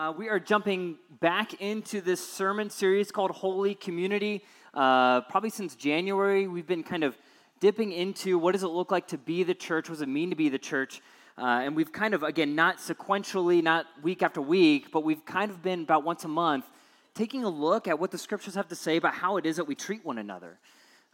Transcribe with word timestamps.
Uh, 0.00 0.10
we 0.16 0.30
are 0.30 0.40
jumping 0.40 0.96
back 1.20 1.60
into 1.60 2.00
this 2.00 2.26
sermon 2.26 2.70
series 2.70 3.12
called 3.12 3.30
Holy 3.30 3.74
Community. 3.74 4.42
Uh, 4.72 5.20
probably 5.20 5.50
since 5.50 5.74
January, 5.74 6.46
we've 6.46 6.66
been 6.66 6.82
kind 6.82 7.04
of 7.04 7.18
dipping 7.60 7.92
into 7.92 8.38
what 8.38 8.52
does 8.52 8.62
it 8.62 8.68
look 8.68 8.90
like 8.90 9.06
to 9.08 9.18
be 9.18 9.42
the 9.42 9.52
church? 9.52 9.90
What 9.90 9.96
does 9.96 10.00
it 10.00 10.08
mean 10.08 10.30
to 10.30 10.36
be 10.36 10.48
the 10.48 10.58
church? 10.58 11.02
Uh, 11.36 11.64
and 11.64 11.76
we've 11.76 11.92
kind 11.92 12.14
of, 12.14 12.22
again, 12.22 12.54
not 12.54 12.78
sequentially, 12.78 13.62
not 13.62 13.84
week 14.02 14.22
after 14.22 14.40
week, 14.40 14.90
but 14.90 15.04
we've 15.04 15.22
kind 15.26 15.50
of 15.50 15.62
been 15.62 15.82
about 15.82 16.02
once 16.02 16.24
a 16.24 16.28
month 16.28 16.64
taking 17.12 17.44
a 17.44 17.50
look 17.50 17.86
at 17.86 17.98
what 17.98 18.10
the 18.10 18.16
scriptures 18.16 18.54
have 18.54 18.68
to 18.68 18.74
say 18.74 18.96
about 18.96 19.12
how 19.12 19.36
it 19.36 19.44
is 19.44 19.56
that 19.56 19.66
we 19.66 19.74
treat 19.74 20.02
one 20.02 20.16
another. 20.16 20.58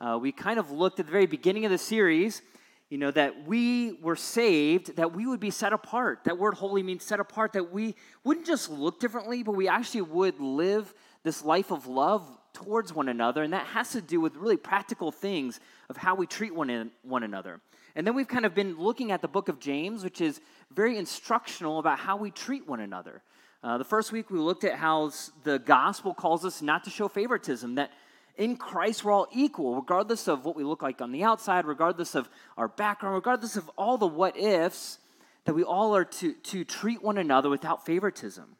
Uh, 0.01 0.16
we 0.16 0.30
kind 0.30 0.61
of 0.61 0.71
looked 0.71 1.01
at 1.01 1.07
the 1.07 1.13
very 1.13 1.27
beginning 1.27 1.65
of 1.65 1.73
the 1.73 1.79
series 1.79 2.41
you 2.89 2.99
know, 2.99 3.11
that 3.11 3.47
we 3.47 3.93
were 4.01 4.17
saved, 4.17 4.97
that 4.97 5.13
we 5.13 5.27
would 5.27 5.41
be 5.41 5.51
set 5.51 5.73
apart. 5.73 6.21
That 6.25 6.39
word 6.39 6.55
holy 6.55 6.83
means 6.83 7.05
set 7.05 7.19
apart, 7.19 7.53
that 7.55 7.73
we 7.73 7.97
wouldn't 8.23 8.47
just 8.47 8.71
look 8.71 9.01
differently, 9.01 9.43
but 9.43 9.53
we 9.53 9.69
actually 9.69 10.03
would 10.03 10.39
live 10.39 10.95
this 11.25 11.45
life 11.45 11.73
of 11.73 11.87
love 11.89 12.25
towards 12.52 12.93
one 12.95 13.09
another. 13.09 13.43
And 13.43 13.52
that 13.52 13.66
has 13.66 13.91
to 13.93 14.01
do 14.01 14.21
with 14.21 14.37
really 14.37 14.57
practical 14.57 15.10
things 15.10 15.59
of 15.91 15.97
how 15.97 16.15
we 16.15 16.27
treat 16.27 16.55
one, 16.55 16.71
in, 16.71 16.91
one 17.02 17.25
another. 17.25 17.60
And 17.97 18.07
then 18.07 18.15
we've 18.15 18.29
kind 18.29 18.47
of 18.47 18.55
been 18.55 18.79
looking 18.79 19.10
at 19.10 19.21
the 19.21 19.29
book 19.29 19.49
of 19.49 19.59
James, 19.59 20.05
which 20.05 20.21
is 20.21 20.41
very 20.73 20.97
instructional 20.97 21.80
about 21.80 21.99
how 21.99 22.16
we 22.16 22.30
treat 22.30 22.69
one 22.69 22.80
another. 22.80 23.23
Uh, 23.65 23.79
the 23.79 23.85
first 23.85 24.13
week 24.13 24.30
we 24.30 24.38
looked 24.38 24.63
at 24.63 24.75
how 24.75 25.10
the 25.43 25.59
gospel 25.59 26.15
calls 26.15 26.45
us 26.45 26.63
not 26.63 26.85
to 26.85 26.91
show 26.91 27.09
favoritism, 27.09 27.75
that 27.75 27.91
in 28.37 28.56
Christ, 28.56 29.04
we're 29.04 29.12
all 29.12 29.29
equal, 29.32 29.76
regardless 29.76 30.29
of 30.29 30.45
what 30.45 30.56
we 30.56 30.65
look 30.65 30.82
like 30.82 31.01
on 31.01 31.12
the 31.12 31.23
outside, 31.23 31.65
regardless 31.65 32.15
of 32.15 32.29
our 32.56 32.68
background, 32.68 33.15
regardless 33.15 33.56
of 33.56 33.70
all 33.76 33.96
the 33.96 34.06
what 34.06 34.37
ifs, 34.37 34.98
that 35.45 35.54
we 35.54 35.62
all 35.62 35.96
are 35.96 36.04
to, 36.04 36.34
to 36.34 36.64
treat 36.64 37.02
one 37.02 37.18
another 37.18 37.48
without 37.48 37.87
favoritism, 37.87 38.57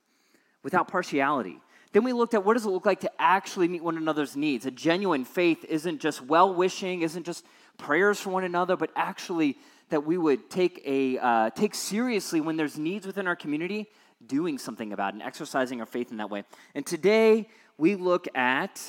without 0.62 0.88
partiality. 0.88 1.60
Then 1.92 2.04
we 2.04 2.12
looked 2.12 2.34
at 2.34 2.44
what 2.44 2.54
does 2.54 2.64
it 2.64 2.70
look 2.70 2.86
like 2.86 3.00
to 3.00 3.10
actually 3.19 3.69
meet 3.69 3.82
one 3.82 3.97
another's 3.97 4.36
needs. 4.36 4.66
A 4.66 4.70
genuine 4.70 5.24
faith 5.24 5.64
isn't 5.64 6.00
just 6.00 6.22
well 6.22 6.54
wishing, 6.54 7.02
isn't 7.02 7.24
just 7.24 7.44
prayers 7.77 8.20
for 8.20 8.30
one 8.30 8.44
another, 8.44 8.77
but 8.77 8.91
actually 8.97 9.56
that 9.91 10.04
we 10.04 10.19
would 10.19 10.50
take, 10.50 10.82
a, 10.84 11.19
uh, 11.19 11.50
take 11.50 11.74
seriously 11.74 12.41
when 12.41 12.56
there's 12.56 12.78
needs 12.78 13.06
within 13.06 13.27
our 13.27 13.36
community, 13.36 13.86
doing 14.27 14.58
something 14.58 14.92
about 14.92 15.14
it 15.14 15.14
and 15.14 15.22
exercising 15.22 15.80
our 15.80 15.86
faith 15.86 16.10
in 16.10 16.16
that 16.16 16.30
way. 16.30 16.44
And 16.74 16.84
today 16.84 17.48
we 17.78 17.94
look 17.94 18.27
at 18.34 18.80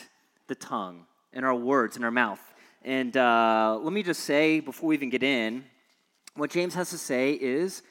the 0.47 0.55
tongue 0.55 1.05
and 1.33 1.45
our 1.45 1.55
words 1.55 1.95
and 1.95 2.05
our 2.05 2.11
mouth. 2.11 2.41
And 2.83 3.15
uh, 3.17 3.79
let 3.81 3.93
me 3.93 4.03
just 4.03 4.21
say, 4.21 4.59
before 4.59 4.89
we 4.89 4.95
even 4.95 5.09
get 5.09 5.23
in, 5.23 5.65
what 6.35 6.49
James 6.51 6.73
has 6.75 6.89
to 6.91 6.97
say 6.97 7.33
is 7.33 7.81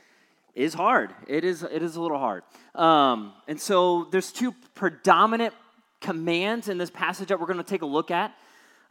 is 0.55 0.73
hard. 0.73 1.15
It 1.27 1.45
is 1.45 1.63
it 1.63 1.83
is 1.83 1.97
a 1.97 2.01
little 2.01 2.19
hard. 2.19 2.43
Um, 2.75 3.35
and 3.47 3.61
so 3.61 4.09
there's 4.11 4.33
two 4.33 4.53
predominant 4.75 5.53
commands 6.01 6.69
in 6.69 6.79
this 6.79 6.91
passage 6.91 7.29
that 7.29 7.39
we're 7.39 7.47
going 7.47 7.59
to 7.59 7.65
take 7.65 7.83
a 7.83 7.87
look 7.87 8.11
at. 8.11 8.33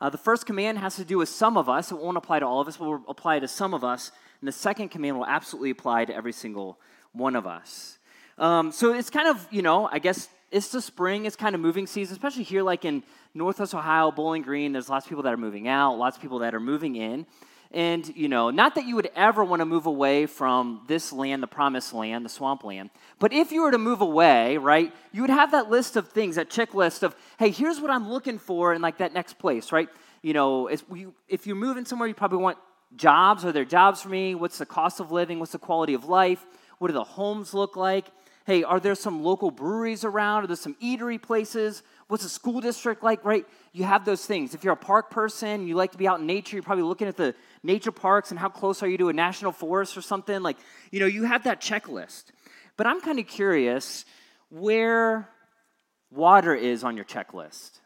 Uh, 0.01 0.09
the 0.09 0.17
first 0.17 0.45
command 0.45 0.77
has 0.77 0.95
to 0.97 1.05
do 1.05 1.17
with 1.17 1.29
some 1.29 1.57
of 1.57 1.69
us. 1.69 1.91
It 1.91 1.97
won't 1.97 2.17
apply 2.17 2.39
to 2.39 2.45
all 2.45 2.59
of 2.59 2.67
us, 2.67 2.77
but 2.77 2.85
will 2.85 3.03
apply 3.07 3.39
to 3.39 3.47
some 3.47 3.73
of 3.73 3.83
us. 3.83 4.11
And 4.41 4.47
the 4.47 4.51
second 4.51 4.89
command 4.89 5.17
will 5.17 5.25
absolutely 5.25 5.69
apply 5.69 6.05
to 6.05 6.13
every 6.13 6.33
single 6.33 6.77
one 7.13 7.35
of 7.35 7.47
us. 7.47 7.97
Um, 8.37 8.71
so 8.71 8.93
it's 8.93 9.09
kind 9.09 9.29
of, 9.29 9.47
you 9.49 9.61
know, 9.61 9.87
I 9.89 9.99
guess 9.99 10.27
it's 10.51 10.69
the 10.69 10.81
spring, 10.81 11.25
it's 11.25 11.35
kind 11.35 11.55
of 11.55 11.61
moving 11.61 11.87
season, 11.87 12.13
especially 12.13 12.43
here, 12.43 12.63
like 12.63 12.85
in 12.85 13.03
Northwest 13.33 13.73
Ohio, 13.73 14.11
Bowling 14.11 14.41
Green. 14.41 14.71
There's 14.71 14.89
lots 14.89 15.05
of 15.05 15.09
people 15.09 15.23
that 15.23 15.33
are 15.33 15.37
moving 15.37 15.67
out, 15.67 15.97
lots 15.97 16.17
of 16.17 16.21
people 16.21 16.39
that 16.39 16.53
are 16.55 16.59
moving 16.59 16.95
in. 16.95 17.25
And, 17.71 18.07
you 18.15 18.29
know, 18.29 18.51
not 18.51 18.75
that 18.75 18.85
you 18.85 18.95
would 18.95 19.09
ever 19.15 19.43
want 19.43 19.59
to 19.59 19.65
move 19.65 19.85
away 19.85 20.27
from 20.27 20.83
this 20.87 21.11
land, 21.11 21.43
the 21.43 21.47
promised 21.47 21.93
land, 21.93 22.23
the 22.23 22.29
swamp 22.29 22.63
land, 22.63 22.89
but 23.19 23.33
if 23.33 23.51
you 23.51 23.63
were 23.63 23.71
to 23.71 23.77
move 23.77 23.99
away, 23.99 24.55
right, 24.57 24.93
you 25.11 25.21
would 25.21 25.29
have 25.29 25.51
that 25.51 25.69
list 25.69 25.97
of 25.97 26.07
things, 26.09 26.35
that 26.35 26.49
checklist 26.49 27.03
of, 27.03 27.15
hey, 27.37 27.49
here's 27.49 27.81
what 27.81 27.91
I'm 27.91 28.09
looking 28.09 28.37
for 28.39 28.73
in 28.73 28.81
like 28.81 28.99
that 28.99 29.13
next 29.13 29.39
place, 29.39 29.73
right? 29.73 29.89
You 30.21 30.33
know, 30.33 30.67
if 30.67 31.47
you're 31.47 31.55
moving 31.55 31.83
somewhere, 31.83 32.07
you 32.07 32.13
probably 32.13 32.37
want 32.37 32.57
jobs. 32.95 33.43
Are 33.43 33.51
there 33.51 33.65
jobs 33.65 34.01
for 34.01 34.09
me? 34.09 34.35
What's 34.35 34.57
the 34.57 34.65
cost 34.65 35.01
of 35.01 35.11
living? 35.11 35.39
What's 35.39 35.51
the 35.51 35.59
quality 35.59 35.95
of 35.95 36.05
life? 36.05 36.45
What 36.77 36.87
do 36.87 36.93
the 36.93 37.03
homes 37.03 37.53
look 37.53 37.75
like? 37.75 38.05
Hey, 38.45 38.63
are 38.63 38.79
there 38.79 38.93
some 38.93 39.23
local 39.23 39.49
breweries 39.49 40.05
around? 40.05 40.43
Are 40.43 40.47
there 40.47 40.55
some 40.55 40.75
eatery 40.75 41.19
places? 41.19 41.81
What's 42.07 42.21
the 42.21 42.29
school 42.29 42.61
district 42.61 43.03
like, 43.03 43.25
right? 43.25 43.43
You 43.73 43.85
have 43.85 44.05
those 44.05 44.23
things. 44.23 44.53
If 44.53 44.63
you're 44.63 44.73
a 44.73 44.77
park 44.77 45.09
person, 45.09 45.67
you 45.67 45.73
like 45.73 45.93
to 45.93 45.97
be 45.97 46.07
out 46.07 46.19
in 46.19 46.27
nature, 46.27 46.55
you're 46.55 46.63
probably 46.63 46.83
looking 46.83 47.07
at 47.07 47.17
the 47.17 47.33
nature 47.63 47.91
parks 47.91 48.29
and 48.29 48.39
how 48.39 48.49
close 48.49 48.83
are 48.83 48.87
you 48.87 48.99
to 48.99 49.09
a 49.09 49.13
national 49.13 49.51
forest 49.51 49.97
or 49.97 50.01
something. 50.01 50.43
Like, 50.43 50.57
you 50.91 50.99
know, 50.99 51.07
you 51.07 51.23
have 51.23 51.45
that 51.45 51.59
checklist. 51.59 52.25
But 52.77 52.85
I'm 52.85 53.01
kind 53.01 53.17
of 53.17 53.25
curious 53.25 54.05
where 54.49 55.27
water 56.11 56.53
is 56.53 56.83
on 56.83 56.95
your 56.95 57.05
checklist. 57.05 57.79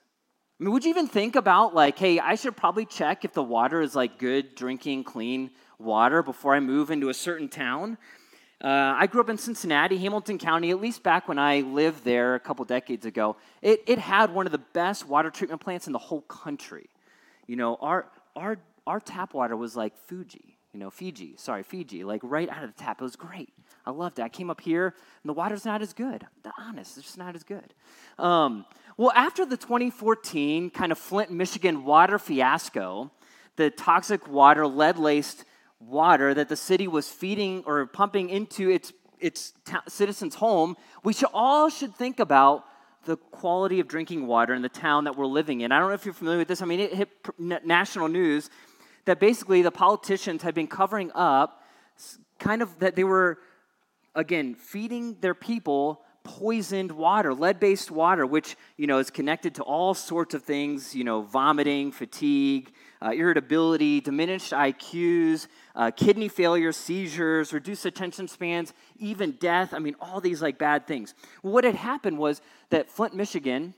I 0.59 0.65
mean, 0.65 0.73
would 0.73 0.83
you 0.83 0.89
even 0.89 1.07
think 1.07 1.37
about, 1.37 1.73
like, 1.73 1.97
hey, 1.97 2.19
I 2.19 2.35
should 2.35 2.57
probably 2.57 2.85
check 2.85 3.23
if 3.23 3.31
the 3.31 3.41
water 3.41 3.81
is 3.81 3.95
like 3.95 4.19
good, 4.19 4.55
drinking, 4.55 5.05
clean 5.05 5.51
water 5.77 6.21
before 6.21 6.53
I 6.53 6.59
move 6.59 6.91
into 6.91 7.07
a 7.07 7.13
certain 7.13 7.47
town? 7.47 7.97
Uh, 8.61 8.93
I 8.97 9.07
grew 9.07 9.21
up 9.21 9.29
in 9.29 9.37
Cincinnati, 9.37 9.97
Hamilton 9.97 10.37
County, 10.37 10.69
at 10.71 10.81
least 10.81 11.01
back 11.01 11.29
when 11.29 11.39
I 11.39 11.61
lived 11.61 12.03
there 12.03 12.35
a 12.35 12.39
couple 12.39 12.65
decades 12.65 13.05
ago. 13.05 13.37
It, 13.61 13.81
it 13.87 13.99
had 13.99 14.33
one 14.33 14.45
of 14.45 14.51
the 14.51 14.57
best 14.57 15.07
water 15.07 15.29
treatment 15.29 15.61
plants 15.61 15.87
in 15.87 15.93
the 15.93 15.99
whole 15.99 16.21
country. 16.21 16.89
You 17.47 17.55
know, 17.55 17.77
our, 17.79 18.07
our, 18.35 18.57
our 18.85 18.99
tap 18.99 19.33
water 19.33 19.55
was 19.55 19.77
like 19.77 19.95
Fuji, 19.95 20.57
you 20.73 20.79
know, 20.79 20.89
Fiji, 20.89 21.35
sorry, 21.37 21.63
Fiji, 21.63 22.03
like 22.03 22.19
right 22.21 22.49
out 22.49 22.63
of 22.63 22.75
the 22.75 22.83
tap. 22.83 22.99
It 22.99 23.03
was 23.03 23.15
great. 23.15 23.49
I 23.85 23.91
loved 23.91 24.19
it. 24.19 24.23
I 24.23 24.29
came 24.29 24.49
up 24.49 24.59
here, 24.59 24.87
and 24.87 25.29
the 25.29 25.33
water's 25.33 25.63
not 25.63 25.81
as 25.81 25.93
good. 25.93 26.27
I'm 26.43 26.51
honest, 26.57 26.97
it's 26.97 27.07
just 27.07 27.17
not 27.17 27.35
as 27.35 27.43
good. 27.43 27.73
Um, 28.17 28.65
well, 28.97 29.13
after 29.15 29.45
the 29.45 29.55
2014 29.55 30.69
kind 30.71 30.91
of 30.91 30.97
Flint, 30.97 31.31
Michigan 31.31 31.85
water 31.85 32.19
fiasco, 32.19 33.09
the 33.55 33.69
toxic 33.69 34.27
water, 34.27 34.67
lead 34.67 34.97
laced 34.97 35.45
water 35.79 36.33
that 36.33 36.49
the 36.49 36.55
city 36.55 36.87
was 36.87 37.09
feeding 37.09 37.63
or 37.65 37.85
pumping 37.85 38.29
into 38.29 38.69
its, 38.69 38.93
its 39.19 39.53
citizens' 39.87 40.35
home, 40.35 40.75
we 41.03 41.13
should 41.13 41.29
all 41.33 41.69
should 41.69 41.95
think 41.95 42.19
about 42.19 42.65
the 43.05 43.17
quality 43.17 43.79
of 43.79 43.87
drinking 43.87 44.27
water 44.27 44.53
in 44.53 44.61
the 44.61 44.69
town 44.69 45.05
that 45.05 45.15
we're 45.15 45.25
living 45.25 45.61
in. 45.61 45.71
I 45.71 45.79
don't 45.79 45.87
know 45.87 45.95
if 45.95 46.05
you're 46.05 46.13
familiar 46.13 46.39
with 46.39 46.47
this. 46.47 46.61
I 46.61 46.65
mean, 46.65 46.79
it 46.79 46.93
hit 46.93 47.09
national 47.65 48.09
news 48.09 48.49
that 49.05 49.19
basically 49.19 49.61
the 49.61 49.71
politicians 49.71 50.43
had 50.43 50.53
been 50.53 50.67
covering 50.67 51.11
up 51.15 51.63
kind 52.39 52.61
of 52.61 52.77
that 52.79 52.95
they 52.95 53.03
were, 53.03 53.39
again, 54.15 54.55
feeding 54.55 55.17
their 55.21 55.33
people 55.33 56.01
poisoned 56.37 56.91
water, 56.91 57.33
lead-based 57.33 57.89
water, 57.89 58.23
which 58.23 58.55
you 58.77 58.85
know 58.85 58.99
is 58.99 59.09
connected 59.09 59.55
to 59.55 59.63
all 59.63 59.95
sorts 59.95 60.35
of 60.35 60.43
things. 60.43 60.93
You 60.93 61.03
know, 61.03 61.23
vomiting, 61.23 61.91
fatigue, 61.91 62.71
uh, 63.01 63.09
irritability, 63.09 63.99
diminished 63.99 64.51
IQs, 64.51 65.47
uh, 65.75 65.89
kidney 65.89 66.27
failure, 66.27 66.71
seizures, 66.71 67.51
reduced 67.51 67.85
attention 67.85 68.27
spans, 68.27 68.73
even 68.97 69.31
death. 69.39 69.73
I 69.73 69.79
mean, 69.79 69.95
all 69.99 70.21
these 70.21 70.41
like 70.41 70.59
bad 70.59 70.85
things. 70.85 71.15
what 71.41 71.63
had 71.63 71.75
happened 71.75 72.19
was 72.19 72.41
that 72.69 72.91
Flint, 72.91 73.15
Michigan, 73.15 73.73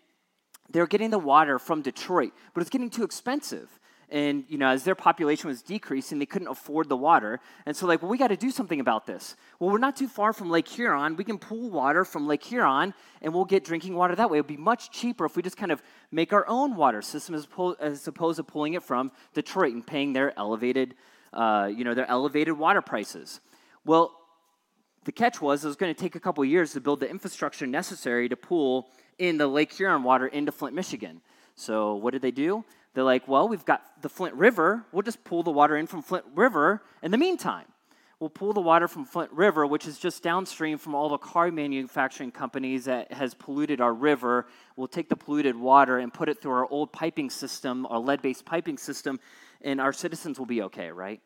they 0.70 0.82
were 0.82 0.88
getting 0.88 1.10
the 1.10 1.20
water 1.20 1.58
from 1.58 1.82
Detroit, 1.82 2.34
but 2.54 2.62
it's 2.62 2.70
getting 2.70 2.90
too 2.90 3.04
expensive 3.04 3.80
and 4.12 4.44
you 4.48 4.58
know 4.58 4.68
as 4.68 4.84
their 4.84 4.96
population 4.96 5.48
was 5.48 5.62
decreasing 5.62 6.20
they 6.20 6.26
couldn't 6.26 6.50
afford 6.50 6.90
the 6.90 6.98
water. 6.98 7.40
And 7.66 7.76
so 7.76 7.88
like 7.88 8.02
well 8.02 8.12
we 8.12 8.18
got 8.18 8.28
to 8.28 8.38
do 8.38 8.52
something 8.52 8.80
about 8.80 9.06
this. 9.06 9.36
Well 9.60 9.70
we're 9.70 9.78
not 9.78 9.96
too 9.96 10.08
far 10.08 10.34
from 10.34 10.50
lake 10.50 10.68
huron. 10.68 11.16
We 11.16 11.24
can 11.24 11.40
pull 11.40 11.70
water 11.70 12.04
from 12.06 12.28
lake 12.28 12.44
huron 12.44 12.94
and 13.22 13.34
we'll 13.34 13.46
get 13.46 13.64
drinking 13.64 13.96
water 13.96 14.16
that 14.16 14.30
way. 14.30 14.38
It 14.38 14.42
would 14.42 14.48
be 14.48 14.58
much 14.58 14.92
cheaper 14.92 15.26
if 15.26 15.36
we 15.36 15.42
just 15.42 15.58
kind 15.58 15.72
of 15.72 15.82
make 16.12 16.34
our 16.34 16.48
own 16.48 16.76
water 16.76 17.02
system 17.02 17.36
as, 17.36 17.48
as 17.80 18.08
opposed 18.08 18.38
to 18.38 18.44
pulling 18.44 18.74
it 18.74 18.84
from 18.84 19.12
detroit 19.34 19.74
and 19.74 19.86
paying 19.86 20.14
their 20.14 20.38
elevated 20.38 20.96
uh, 21.34 21.70
you 21.74 21.84
know 21.84 21.94
their 21.94 22.10
elevated 22.10 22.58
water 22.58 22.82
prices. 22.82 23.40
Well 23.86 24.18
the 25.04 25.12
catch 25.12 25.42
was 25.42 25.64
it 25.64 25.68
was 25.68 25.78
going 25.78 25.94
to 25.94 26.00
take 26.00 26.16
a 26.16 26.20
couple 26.20 26.46
years 26.46 26.74
to 26.74 26.82
build 26.82 27.00
the 27.00 27.10
infrastructure 27.10 27.66
necessary 27.66 28.30
to 28.30 28.36
pull 28.36 28.90
in 29.18 29.38
the 29.38 29.48
lake 29.48 29.72
huron 29.74 30.04
water 30.04 30.28
into 30.28 30.52
flint 30.52 30.76
michigan. 30.76 31.22
So 31.56 31.96
what 31.96 32.12
did 32.12 32.22
they 32.22 32.32
do 32.32 32.64
they're 32.94 33.04
like, 33.04 33.28
well, 33.28 33.48
we've 33.48 33.66
got 33.66 33.82
the 34.02 34.10
Flint 34.10 34.36
River. 34.36 34.86
We'll 34.92 35.04
just 35.04 35.24
pull 35.24 35.44
the 35.44 35.52
water 35.52 35.78
in 35.78 35.88
from 35.88 36.02
Flint 36.02 36.26
River 36.36 36.82
in 37.02 37.12
the 37.12 37.18
meantime. 37.18 37.66
we'll 38.20 38.30
pull 38.30 38.54
the 38.54 38.62
water 38.62 38.88
from 38.88 39.04
Flint 39.04 39.32
River, 39.32 39.66
which 39.66 39.88
is 39.88 39.98
just 39.98 40.22
downstream 40.22 40.78
from 40.78 40.94
all 40.94 41.10
the 41.10 41.18
car 41.18 41.50
manufacturing 41.50 42.32
companies 42.32 42.86
that 42.86 43.12
has 43.12 43.34
polluted 43.34 43.82
our 43.82 43.94
river. 43.94 44.46
We'll 44.76 44.88
take 44.88 45.10
the 45.10 45.16
polluted 45.16 45.56
water 45.56 45.98
and 45.98 46.14
put 46.14 46.30
it 46.30 46.40
through 46.42 46.52
our 46.52 46.68
old 46.70 46.92
piping 46.92 47.30
system, 47.30 47.88
our 47.88 47.98
lead 47.98 48.22
based 48.22 48.46
piping 48.46 48.78
system, 48.78 49.20
and 49.62 49.82
our 49.82 49.92
citizens 49.92 50.38
will 50.38 50.46
be 50.46 50.62
okay, 50.64 50.92
right? 50.92 51.20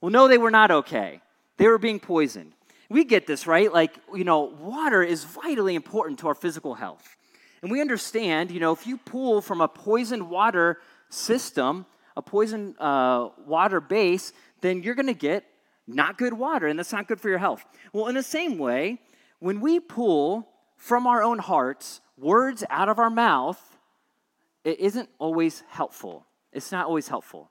Well, 0.00 0.10
no, 0.10 0.26
they 0.26 0.38
were 0.38 0.50
not 0.50 0.70
okay. 0.70 1.20
They 1.56 1.68
were 1.68 1.78
being 1.78 2.00
poisoned. 2.00 2.52
We 2.88 3.04
get 3.04 3.26
this, 3.26 3.46
right? 3.46 3.72
Like, 3.72 3.94
you 4.14 4.24
know, 4.24 4.40
water 4.40 5.02
is 5.02 5.22
vitally 5.22 5.76
important 5.76 6.18
to 6.20 6.28
our 6.28 6.34
physical 6.34 6.74
health. 6.74 7.16
And 7.62 7.70
we 7.70 7.80
understand, 7.80 8.50
you 8.50 8.58
know, 8.58 8.72
if 8.72 8.86
you 8.86 8.96
pull 8.96 9.40
from 9.42 9.60
a 9.60 9.68
poisoned 9.68 10.28
water 10.28 10.78
system, 11.10 11.84
a 12.16 12.22
poison 12.22 12.74
uh, 12.78 13.28
water 13.46 13.80
base, 13.80 14.32
then 14.62 14.82
you're 14.82 14.94
going 14.94 15.06
to 15.06 15.14
get 15.14 15.44
not 15.86 16.16
good 16.16 16.32
water, 16.32 16.66
and 16.66 16.78
that's 16.78 16.92
not 16.92 17.08
good 17.08 17.20
for 17.20 17.28
your 17.28 17.38
health. 17.38 17.64
Well, 17.92 18.06
in 18.06 18.14
the 18.14 18.22
same 18.22 18.58
way, 18.58 19.00
when 19.40 19.60
we 19.60 19.80
pull 19.80 20.48
from 20.76 21.06
our 21.06 21.22
own 21.22 21.38
hearts 21.38 22.00
words 22.16 22.64
out 22.70 22.88
of 22.88 22.98
our 22.98 23.10
mouth, 23.10 23.60
it 24.64 24.78
isn't 24.80 25.08
always 25.18 25.62
helpful. 25.68 26.26
It's 26.52 26.72
not 26.72 26.86
always 26.86 27.08
helpful. 27.08 27.50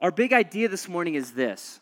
Our 0.00 0.10
big 0.10 0.32
idea 0.32 0.68
this 0.68 0.88
morning 0.88 1.14
is 1.14 1.32
this 1.32 1.80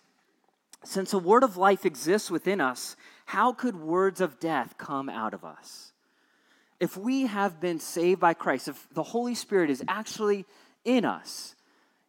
since 0.83 1.13
a 1.13 1.19
word 1.19 1.43
of 1.43 1.57
life 1.57 1.85
exists 1.85 2.31
within 2.31 2.61
us, 2.61 2.97
how 3.27 3.53
could 3.53 3.77
words 3.77 4.21
of 4.21 4.41
death 4.41 4.77
come 4.79 5.09
out 5.09 5.35
of 5.35 5.45
us? 5.45 5.93
If 6.79 6.97
we 6.97 7.27
have 7.27 7.61
been 7.61 7.79
saved 7.79 8.21
by 8.21 8.33
Christ, 8.33 8.69
if 8.69 8.89
the 8.95 9.03
Holy 9.03 9.35
Spirit 9.35 9.69
is 9.69 9.85
actually 9.87 10.47
in 10.85 11.05
us, 11.05 11.55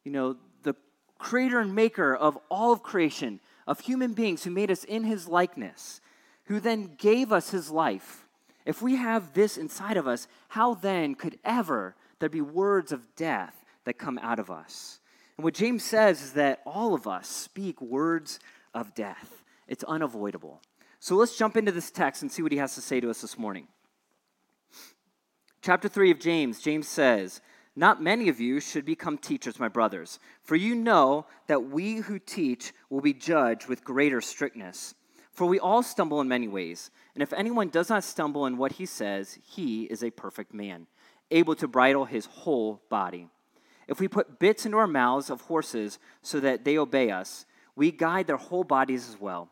you 0.03 0.11
know, 0.11 0.37
the 0.63 0.75
creator 1.17 1.59
and 1.59 1.75
maker 1.75 2.15
of 2.15 2.37
all 2.49 2.73
of 2.73 2.83
creation, 2.83 3.39
of 3.67 3.79
human 3.81 4.13
beings 4.13 4.43
who 4.43 4.51
made 4.51 4.71
us 4.71 4.83
in 4.83 5.03
his 5.03 5.27
likeness, 5.27 6.01
who 6.45 6.59
then 6.59 6.95
gave 6.97 7.31
us 7.31 7.51
his 7.51 7.69
life, 7.69 8.25
if 8.65 8.81
we 8.81 8.95
have 8.95 9.33
this 9.33 9.57
inside 9.57 9.97
of 9.97 10.07
us, 10.07 10.27
how 10.49 10.73
then 10.73 11.15
could 11.15 11.39
ever 11.43 11.95
there 12.19 12.29
be 12.29 12.41
words 12.41 12.91
of 12.91 13.15
death 13.15 13.55
that 13.85 13.97
come 13.97 14.19
out 14.19 14.39
of 14.39 14.51
us? 14.51 14.99
And 15.37 15.43
what 15.43 15.53
James 15.53 15.83
says 15.83 16.21
is 16.21 16.33
that 16.33 16.61
all 16.65 16.93
of 16.93 17.07
us 17.07 17.27
speak 17.27 17.81
words 17.81 18.39
of 18.73 18.93
death. 18.93 19.43
It's 19.67 19.83
unavoidable. 19.83 20.61
So 20.99 21.15
let's 21.15 21.37
jump 21.37 21.57
into 21.57 21.71
this 21.71 21.89
text 21.89 22.21
and 22.21 22.31
see 22.31 22.43
what 22.43 22.51
he 22.51 22.59
has 22.59 22.75
to 22.75 22.81
say 22.81 22.99
to 22.99 23.09
us 23.09 23.21
this 23.21 23.39
morning. 23.39 23.67
Chapter 25.61 25.87
3 25.87 26.11
of 26.11 26.19
James, 26.19 26.59
James 26.61 26.87
says, 26.87 27.41
not 27.75 28.03
many 28.03 28.27
of 28.27 28.39
you 28.39 28.59
should 28.59 28.85
become 28.85 29.17
teachers, 29.17 29.59
my 29.59 29.69
brothers, 29.69 30.19
for 30.43 30.55
you 30.55 30.75
know 30.75 31.25
that 31.47 31.69
we 31.69 31.97
who 31.97 32.19
teach 32.19 32.73
will 32.89 33.01
be 33.01 33.13
judged 33.13 33.67
with 33.67 33.83
greater 33.83 34.19
strictness. 34.19 34.93
For 35.31 35.45
we 35.45 35.59
all 35.59 35.81
stumble 35.81 36.19
in 36.19 36.27
many 36.27 36.49
ways, 36.49 36.91
and 37.13 37.23
if 37.23 37.31
anyone 37.31 37.69
does 37.69 37.89
not 37.89 38.03
stumble 38.03 38.45
in 38.45 38.57
what 38.57 38.73
he 38.73 38.85
says, 38.85 39.39
he 39.45 39.83
is 39.83 40.03
a 40.03 40.11
perfect 40.11 40.53
man, 40.53 40.87
able 41.31 41.55
to 41.55 41.67
bridle 41.67 42.03
his 42.03 42.25
whole 42.25 42.81
body. 42.89 43.29
If 43.87 44.01
we 44.01 44.09
put 44.09 44.39
bits 44.39 44.65
into 44.65 44.77
our 44.77 44.87
mouths 44.87 45.29
of 45.29 45.41
horses 45.41 45.97
so 46.21 46.41
that 46.41 46.65
they 46.65 46.77
obey 46.77 47.09
us, 47.09 47.45
we 47.75 47.91
guide 47.91 48.27
their 48.27 48.37
whole 48.37 48.65
bodies 48.65 49.07
as 49.07 49.19
well. 49.19 49.49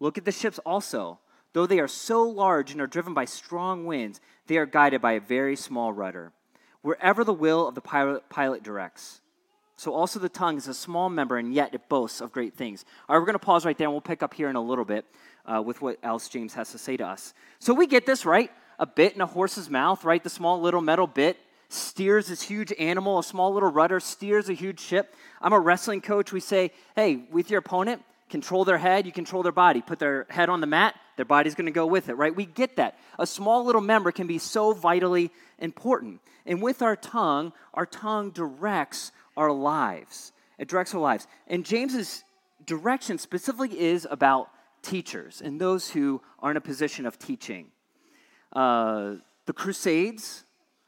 Look 0.00 0.18
at 0.18 0.24
the 0.24 0.32
ships 0.32 0.58
also. 0.66 1.20
Though 1.52 1.66
they 1.66 1.78
are 1.78 1.88
so 1.88 2.22
large 2.22 2.72
and 2.72 2.80
are 2.80 2.86
driven 2.86 3.14
by 3.14 3.26
strong 3.26 3.84
winds, 3.84 4.20
they 4.46 4.56
are 4.56 4.66
guided 4.66 5.00
by 5.00 5.12
a 5.12 5.20
very 5.20 5.54
small 5.54 5.92
rudder 5.92 6.32
wherever 6.82 7.24
the 7.24 7.32
will 7.32 7.68
of 7.68 7.74
the 7.74 7.80
pilot, 7.80 8.62
directs. 8.62 9.20
So 9.76 9.94
also 9.94 10.18
the 10.20 10.28
tongue 10.28 10.58
is 10.58 10.68
a 10.68 10.74
small 10.74 11.08
member, 11.08 11.38
and 11.38 11.52
yet 11.52 11.74
it 11.74 11.88
boasts 11.88 12.20
of 12.20 12.30
great 12.30 12.54
things. 12.54 12.84
All 13.08 13.16
right, 13.16 13.20
we're 13.20 13.26
going 13.26 13.34
to 13.34 13.44
pause 13.44 13.64
right 13.64 13.76
there, 13.76 13.86
and 13.86 13.94
we'll 13.94 14.00
pick 14.00 14.22
up 14.22 14.34
here 14.34 14.48
in 14.48 14.56
a 14.56 14.60
little 14.62 14.84
bit 14.84 15.04
uh, 15.46 15.62
with 15.64 15.80
what 15.80 15.98
else 16.02 16.28
James 16.28 16.54
has 16.54 16.70
to 16.72 16.78
say 16.78 16.96
to 16.96 17.06
us. 17.06 17.34
So 17.58 17.74
we 17.74 17.86
get 17.86 18.06
this, 18.06 18.24
right? 18.24 18.50
A 18.78 18.86
bit 18.86 19.14
in 19.14 19.20
a 19.20 19.26
horse's 19.26 19.70
mouth, 19.70 20.04
right? 20.04 20.22
The 20.22 20.30
small 20.30 20.60
little 20.60 20.80
metal 20.80 21.06
bit 21.06 21.38
steers 21.68 22.28
this 22.28 22.42
huge 22.42 22.72
animal. 22.78 23.18
A 23.18 23.24
small 23.24 23.52
little 23.52 23.70
rudder 23.70 23.98
steers 23.98 24.48
a 24.48 24.52
huge 24.52 24.80
ship. 24.80 25.14
I'm 25.40 25.52
a 25.52 25.60
wrestling 25.60 26.00
coach. 26.00 26.32
We 26.32 26.40
say, 26.40 26.72
hey, 26.94 27.24
with 27.30 27.50
your 27.50 27.58
opponent, 27.58 28.02
control 28.32 28.64
their 28.64 28.78
head, 28.78 29.04
you 29.06 29.12
control 29.12 29.42
their 29.42 29.52
body. 29.52 29.82
Put 29.82 29.98
their 29.98 30.26
head 30.30 30.48
on 30.48 30.62
the 30.62 30.66
mat, 30.66 30.98
their 31.16 31.26
body's 31.26 31.54
going 31.54 31.66
to 31.66 31.72
go 31.72 31.86
with 31.86 32.08
it, 32.08 32.14
right? 32.14 32.34
We 32.34 32.46
get 32.46 32.76
that. 32.76 32.98
A 33.18 33.26
small 33.26 33.64
little 33.64 33.82
member 33.82 34.10
can 34.10 34.26
be 34.26 34.38
so 34.38 34.72
vitally 34.72 35.30
important. 35.58 36.20
And 36.46 36.62
with 36.62 36.80
our 36.80 36.96
tongue, 36.96 37.52
our 37.74 37.84
tongue 37.84 38.30
directs 38.30 39.12
our 39.36 39.52
lives. 39.52 40.32
It 40.58 40.66
directs 40.66 40.94
our 40.94 41.00
lives. 41.00 41.28
And 41.46 41.64
James's 41.64 42.24
direction 42.64 43.18
specifically 43.18 43.78
is 43.78 44.08
about 44.10 44.48
teachers 44.80 45.42
and 45.42 45.60
those 45.60 45.90
who 45.90 46.22
are 46.40 46.50
in 46.50 46.56
a 46.56 46.60
position 46.60 47.04
of 47.04 47.18
teaching. 47.18 47.66
Uh, 48.52 49.16
the 49.44 49.52
Crusades 49.52 50.44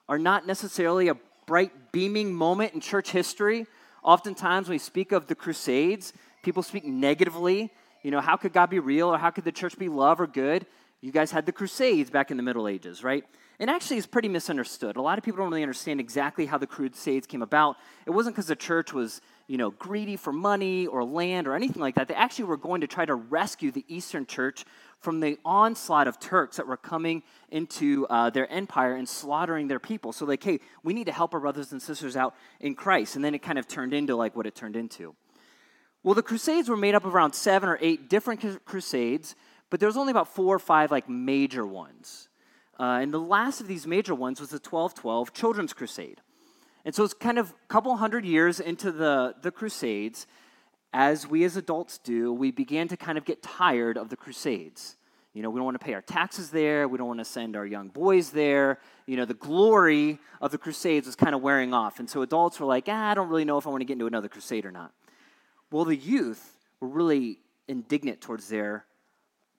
are 0.09 0.19
not 0.19 0.47
necessarily 0.47 1.09
a 1.09 1.17
bright, 1.47 1.93
beaming 1.93 2.33
moment 2.33 2.73
in 2.73 2.81
church 2.81 3.11
history. 3.11 3.67
Oftentimes, 4.03 4.69
when 4.69 4.75
we 4.75 4.79
speak 4.79 5.13
of 5.13 5.27
the 5.27 5.35
Crusades, 5.35 6.13
people 6.45 6.63
speak 6.63 6.85
negatively. 6.85 7.73
You 8.03 8.11
know, 8.11 8.21
how 8.21 8.37
could 8.37 8.53
God 8.53 8.71
be 8.71 8.79
real 8.79 9.09
or 9.09 9.19
how 9.19 9.31
could 9.31 9.45
the 9.45 9.53
church 9.53 9.79
be 9.79 9.89
love 9.89 10.21
or 10.21 10.27
good? 10.27 10.67
You 11.01 11.13
guys 11.13 11.31
had 11.31 11.45
the 11.47 11.53
Crusades 11.53 12.11
back 12.11 12.31
in 12.31 12.37
the 12.37 12.43
Middle 12.43 12.69
Ages, 12.69 13.03
right? 13.03 13.25
And 13.61 13.71
actually, 13.71 13.99
it's 13.99 14.07
pretty 14.07 14.29
misunderstood. 14.29 14.97
A 14.97 15.03
lot 15.03 15.17
of 15.17 15.25
people 15.25 15.39
don't 15.39 15.51
really 15.51 15.63
understand 15.63 16.01
exactly 16.01 16.47
how 16.47 16.59
the 16.59 16.67
Crusades 16.67 17.27
came 17.27 17.43
about. 17.43 17.77
It 18.05 18.11
wasn't 18.11 18.35
because 18.35 18.49
the 18.49 18.57
church 18.57 18.93
was, 18.93 19.21
you 19.47 19.59
know, 19.59 19.71
greedy 19.71 20.17
for 20.17 20.33
money 20.33 20.87
or 20.87 21.05
land 21.05 21.47
or 21.47 21.55
anything 21.55 21.81
like 21.81 21.95
that. 21.95 22.09
They 22.09 22.15
actually 22.15 22.47
were 22.47 22.57
going 22.57 22.81
to 22.81 22.87
try 22.87 23.05
to 23.05 23.15
rescue 23.15 23.71
the 23.71 23.85
Eastern 23.87 24.27
Church 24.27 24.65
from 24.99 25.21
the 25.21 25.39
onslaught 25.45 26.09
of 26.09 26.19
Turks 26.19 26.57
that 26.57 26.67
were 26.67 26.77
coming 26.77 27.23
into 27.51 28.07
uh, 28.09 28.31
their 28.31 28.51
empire 28.51 28.97
and 28.97 29.09
slaughtering 29.09 29.69
their 29.69 29.79
people. 29.79 30.13
So, 30.13 30.25
like, 30.25 30.43
hey, 30.43 30.61
we 30.83 30.95
need 30.95 31.05
to 31.05 31.13
help 31.13 31.33
our 31.35 31.41
brothers 31.41 31.71
and 31.71 31.81
sisters 31.81 32.17
out 32.17 32.35
in 32.61 32.75
Christ. 32.75 33.15
And 33.15 33.25
then 33.25 33.35
it 33.35 33.43
kind 33.43 33.59
of 33.59 33.69
turned 33.69 33.95
into 33.95 34.17
like 34.17 34.35
what 34.35 34.47
it 34.47 34.55
turned 34.55 34.75
into. 34.75 35.15
Well, 36.05 36.15
the 36.15 36.23
Crusades 36.23 36.69
were 36.69 36.77
made 36.77 36.95
up 36.95 37.07
of 37.07 37.15
around 37.15 37.33
seven 37.33 37.67
or 37.67 37.79
eight 37.81 38.11
different 38.11 38.65
crusades, 38.67 39.35
but 39.71 39.81
there 39.81 39.89
was 39.89 39.97
only 39.97 40.11
about 40.11 40.29
four 40.29 40.55
or 40.55 40.59
five 40.59 40.91
like 40.91 41.09
major 41.09 41.67
ones. 41.67 42.29
Uh, 42.79 42.99
and 43.01 43.13
the 43.13 43.19
last 43.19 43.63
of 43.63 43.69
these 43.69 43.87
major 43.87 44.15
ones 44.15 44.39
was 44.39 44.51
the 44.51 44.57
1212 44.57 45.33
Children's 45.33 45.73
Crusade. 45.73 46.21
And 46.85 46.95
so 46.95 47.05
it's 47.05 47.15
kind 47.15 47.39
of 47.39 47.51
a 47.51 47.67
couple 47.69 47.97
hundred 47.97 48.27
years 48.27 48.61
into 48.61 48.93
the, 48.93 49.35
the 49.41 49.51
Crusades, 49.51 50.27
as 50.93 51.27
we 51.27 51.43
as 51.43 51.57
adults 51.57 51.97
do, 51.97 52.35
we 52.35 52.51
began 52.51 52.87
to 52.89 52.99
kind 52.99 53.17
of 53.17 53.25
get 53.25 53.43
tired 53.43 53.97
of 53.97 54.11
the 54.11 54.17
Crusades. 54.17 54.97
You 55.33 55.43
know, 55.43 55.49
we 55.49 55.59
don't 55.59 55.65
want 55.65 55.81
to 55.81 55.85
pay 55.85 55.95
our 55.95 56.03
taxes 56.03 56.51
there. 56.51 56.87
We 56.87 56.99
don't 56.99 57.09
want 57.09 57.21
to 57.21 57.25
send 57.25 57.57
our 57.57 57.65
young 57.65 57.89
boys 57.89 58.31
there. 58.31 58.79
You 59.07 59.17
know, 59.17 59.25
the 59.25 59.35
glory 59.35 60.19
of 60.43 60.51
the 60.51 60.59
Crusades 60.59 61.07
was 61.07 61.17
kind 61.17 61.35
of 61.35 61.41
wearing 61.41 61.73
off. 61.73 61.99
And 61.99 62.11
so 62.11 62.21
adults 62.21 62.61
were 62.61 62.67
like, 62.67 62.85
ah, 62.89 63.11
I 63.11 63.15
don't 63.15 63.31
really 63.31 63.47
know 63.47 63.57
if 63.57 63.67
I 63.67 63.71
want 63.71 63.81
to 63.81 63.87
get 63.87 63.95
into 63.95 64.07
another 64.07 64.29
crusade 64.29 64.67
or 64.67 64.71
not. 64.71 64.93
Well, 65.75 65.85
the 65.85 65.97
youth 65.97 66.57
were 66.79 66.87
really 66.87 67.41
indignant 67.67 68.21
towards 68.21 68.49
their 68.49 68.85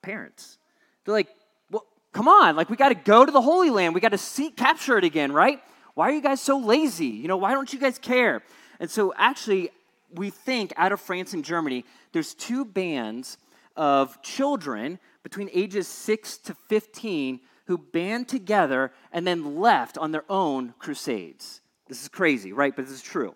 parents. 0.01 0.57
They're 1.03 1.13
like, 1.13 1.27
well, 1.69 1.83
come 2.13 2.29
on, 2.29 2.55
like 2.55 2.69
we 2.69 2.77
got 2.77 2.87
to 2.87 2.95
go 2.95 3.25
to 3.25 3.31
the 3.33 3.41
Holy 3.41 3.69
Land. 3.69 3.93
We 3.93 3.99
got 3.99 4.13
to 4.13 4.17
see, 4.17 4.49
capture 4.49 4.97
it 4.97 5.03
again, 5.03 5.33
right? 5.33 5.59
Why 5.93 6.07
are 6.07 6.13
you 6.13 6.21
guys 6.21 6.39
so 6.39 6.57
lazy? 6.57 7.07
You 7.07 7.27
know, 7.27 7.35
why 7.35 7.51
don't 7.51 7.73
you 7.73 7.79
guys 7.79 7.99
care? 7.99 8.41
And 8.79 8.89
so 8.89 9.13
actually, 9.17 9.71
we 10.09 10.29
think 10.29 10.71
out 10.77 10.93
of 10.93 11.01
France 11.01 11.33
and 11.33 11.43
Germany, 11.43 11.83
there's 12.13 12.33
two 12.33 12.63
bands 12.63 13.37
of 13.75 14.21
children 14.21 14.99
between 15.21 15.49
ages 15.51 15.85
6 15.85 16.37
to 16.37 16.53
15 16.69 17.41
who 17.65 17.77
band 17.77 18.29
together 18.29 18.93
and 19.11 19.27
then 19.27 19.57
left 19.57 19.97
on 19.97 20.13
their 20.13 20.23
own 20.29 20.75
crusades. 20.79 21.59
This 21.89 22.01
is 22.01 22.07
crazy, 22.07 22.53
right? 22.53 22.73
But 22.73 22.85
this 22.85 22.93
is 22.93 23.01
true. 23.01 23.35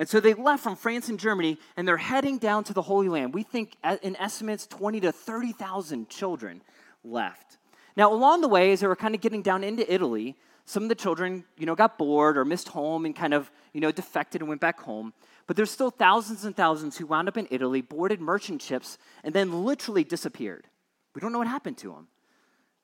And 0.00 0.08
so 0.08 0.18
they 0.18 0.32
left 0.32 0.62
from 0.62 0.76
France 0.76 1.10
and 1.10 1.20
Germany 1.20 1.58
and 1.76 1.86
they're 1.86 1.98
heading 1.98 2.38
down 2.38 2.64
to 2.64 2.72
the 2.72 2.80
Holy 2.80 3.10
Land. 3.10 3.34
We 3.34 3.42
think 3.42 3.76
in 4.00 4.16
estimates 4.16 4.66
20 4.66 5.00
to 5.00 5.12
30,000 5.12 6.08
children 6.08 6.62
left. 7.04 7.58
Now, 7.98 8.10
along 8.10 8.40
the 8.40 8.48
way, 8.48 8.72
as 8.72 8.80
they 8.80 8.86
were 8.86 8.96
kind 8.96 9.14
of 9.14 9.20
getting 9.20 9.42
down 9.42 9.62
into 9.62 9.92
Italy, 9.92 10.36
some 10.64 10.84
of 10.84 10.88
the 10.88 10.94
children, 10.94 11.44
you 11.58 11.66
know, 11.66 11.74
got 11.74 11.98
bored 11.98 12.38
or 12.38 12.46
missed 12.46 12.68
home 12.68 13.04
and 13.04 13.14
kind 13.14 13.34
of, 13.34 13.50
you 13.74 13.82
know, 13.82 13.92
defected 13.92 14.40
and 14.40 14.48
went 14.48 14.62
back 14.62 14.80
home. 14.80 15.12
But 15.46 15.56
there's 15.56 15.70
still 15.70 15.90
thousands 15.90 16.46
and 16.46 16.56
thousands 16.56 16.96
who 16.96 17.04
wound 17.04 17.28
up 17.28 17.36
in 17.36 17.46
Italy, 17.50 17.82
boarded 17.82 18.22
merchant 18.22 18.62
ships, 18.62 18.96
and 19.22 19.34
then 19.34 19.66
literally 19.66 20.02
disappeared. 20.02 20.66
We 21.14 21.20
don't 21.20 21.30
know 21.30 21.38
what 21.40 21.46
happened 21.46 21.76
to 21.76 21.88
them. 21.88 22.08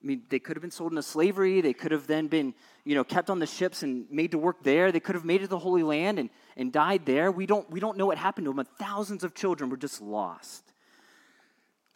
I 0.06 0.08
mean, 0.08 0.22
they 0.28 0.38
could 0.38 0.54
have 0.56 0.62
been 0.62 0.70
sold 0.70 0.92
into 0.92 1.02
slavery. 1.02 1.60
They 1.60 1.72
could 1.72 1.90
have 1.90 2.06
then 2.06 2.28
been, 2.28 2.54
you 2.84 2.94
know, 2.94 3.02
kept 3.02 3.28
on 3.28 3.40
the 3.40 3.46
ships 3.46 3.82
and 3.82 4.08
made 4.08 4.30
to 4.30 4.38
work 4.38 4.62
there. 4.62 4.92
They 4.92 5.00
could 5.00 5.16
have 5.16 5.24
made 5.24 5.40
it 5.40 5.46
to 5.46 5.48
the 5.48 5.58
Holy 5.58 5.82
Land 5.82 6.20
and, 6.20 6.30
and 6.56 6.72
died 6.72 7.04
there. 7.04 7.32
We 7.32 7.44
don't, 7.44 7.68
we 7.72 7.80
don't 7.80 7.96
know 7.96 8.06
what 8.06 8.16
happened 8.16 8.44
to 8.44 8.50
them, 8.50 8.56
but 8.56 8.68
thousands 8.78 9.24
of 9.24 9.34
children 9.34 9.68
were 9.68 9.76
just 9.76 10.00
lost. 10.00 10.62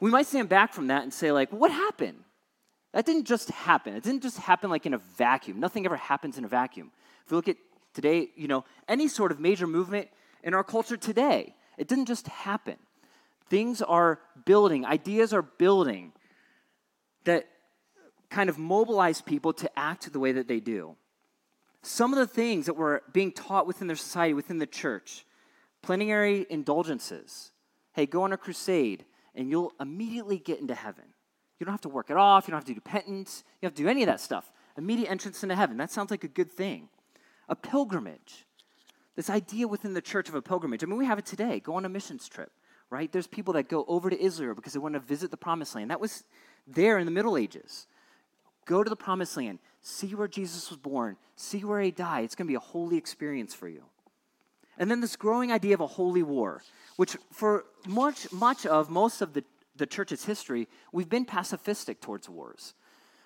We 0.01 0.11
might 0.11 0.27
stand 0.27 0.49
back 0.49 0.73
from 0.73 0.89
that 0.89 1.05
and 1.05 1.15
say, 1.15 1.31
like, 1.31 1.53
what 1.53 1.71
happened? 1.71 2.25
That 2.93 3.07
didn't 3.07 3.27
just 3.27 3.49
happen. 3.51 3.95
It 3.95 4.03
didn't 4.03 4.25
just 4.25 4.39
happen 4.39 4.71
like 4.71 4.87
in 4.87 4.95
a 4.95 4.99
vacuum. 4.99 5.61
Nothing 5.61 5.87
ever 5.87 5.95
happens 5.95 6.37
in 6.37 6.45
a 6.45 6.49
vacuum. 6.49 6.91
If 7.25 7.31
you 7.31 7.37
look 7.37 7.49
at 7.49 7.59
today, 7.95 8.31
you 8.35 8.49
know, 8.49 8.65
any 8.89 9.07
sort 9.07 9.31
of 9.31 9.39
major 9.39 9.69
movement 9.69 10.09
in 10.43 10.53
our 10.53 10.65
culture 10.65 10.97
today, 10.97 11.55
it 11.79 11.87
didn't 11.87 12.07
just 12.07 12.27
happen. 12.27 12.75
Things 13.49 13.81
are 13.81 14.19
building, 14.47 14.85
ideas 14.85 15.33
are 15.33 15.43
building 15.43 16.11
that 17.23 17.47
kind 18.31 18.49
of 18.49 18.59
mobilize 18.59 19.21
people 19.21 19.53
to 19.53 19.79
act 19.79 20.13
the 20.13 20.21
way 20.21 20.33
that 20.33 20.49
they 20.49 20.61
do. 20.61 20.97
Some 21.83 22.13
of 22.13 22.19
the 22.19 22.27
things 22.27 22.67
that 22.67 22.75
were 22.75 23.03
being 23.13 23.33
taught 23.33 23.67
within 23.67 23.87
their 23.87 23.97
society, 23.97 24.35
within 24.35 24.59
the 24.59 24.67
church, 24.67 25.25
plenary 25.83 26.47
indulgences. 26.49 27.53
Hey, 27.93 28.07
go 28.07 28.23
on 28.23 28.33
a 28.33 28.37
crusade 28.37 29.05
and 29.35 29.51
you'll 29.51 29.73
immediately 29.81 30.39
get 30.39 30.61
into 30.61 30.75
heaven. 30.75 31.05
You 31.59 31.67
don't 31.67 31.73
have 31.73 31.81
to 31.83 31.89
work 31.89 32.11
it 32.11 32.17
off, 32.17 32.47
you 32.47 32.53
don't 32.53 32.59
have 32.59 32.67
to 32.67 32.75
do 32.75 32.81
penance, 32.81 33.45
you 33.61 33.67
don't 33.67 33.71
have 33.73 33.77
to 33.77 33.83
do 33.83 33.89
any 33.89 34.03
of 34.03 34.07
that 34.07 34.21
stuff. 34.21 34.51
Immediate 34.77 35.11
entrance 35.11 35.43
into 35.43 35.57
heaven. 35.57 35.77
That 35.77 35.91
sounds 35.91 36.11
like 36.11 36.25
a 36.25 36.29
good 36.29 36.51
thing. 36.51 36.89
A 37.49 37.57
pilgrimage. 37.57 38.47
This 39.17 39.29
idea 39.29 39.67
within 39.67 39.93
the 39.93 40.01
church 40.01 40.29
of 40.29 40.35
a 40.35 40.43
pilgrimage. 40.43 40.83
I 40.83 40.87
mean, 40.87 40.99
we 40.99 41.07
have 41.07 41.19
it 41.19 41.27
today. 41.27 41.61
Go 41.61 41.75
on 41.75 41.85
a 41.85 41.89
missions 41.89 42.29
trip, 42.29 42.51
right? 42.89 43.11
There's 43.11 43.27
people 43.27 43.55
that 43.55 43.69
go 43.69 43.85
over 43.89 44.09
to 44.09 44.19
Israel 44.19 44.55
because 44.55 44.73
they 44.73 44.79
want 44.79 44.95
to 44.95 45.01
visit 45.01 45.31
the 45.31 45.37
promised 45.37 45.75
land. 45.75 45.91
That 45.91 46.01
was 46.01 46.25
there 46.67 46.99
in 46.99 47.05
the 47.05 47.11
Middle 47.11 47.37
Ages. 47.37 47.87
Go 48.71 48.85
to 48.85 48.89
the 48.89 48.95
promised 48.95 49.37
land, 49.37 49.59
see 49.83 50.15
where 50.15 50.29
Jesus 50.29 50.71
was 50.71 50.79
born, 50.79 51.17
see 51.35 51.65
where 51.65 51.81
he 51.81 51.91
died. 51.91 52.23
It's 52.23 52.37
going 52.37 52.47
to 52.47 52.53
be 52.53 52.55
a 52.55 52.61
holy 52.61 52.97
experience 52.97 53.53
for 53.53 53.69
you. 53.69 53.83
And 54.79 54.89
then 54.89 55.01
this 55.01 55.17
growing 55.17 55.51
idea 55.51 55.75
of 55.75 55.81
a 55.81 55.89
holy 55.89 56.23
war, 56.23 56.63
which 56.95 57.17
for 57.33 57.65
much, 57.89 58.33
much 58.33 58.67
of 58.67 58.89
most 58.89 59.23
of 59.23 59.33
the, 59.33 59.43
the 59.75 59.87
church's 59.87 60.25
history, 60.25 60.69
we've 60.93 61.09
been 61.09 61.27
pacifistic 61.27 62.01
towards 62.01 62.29
wars. 62.29 62.75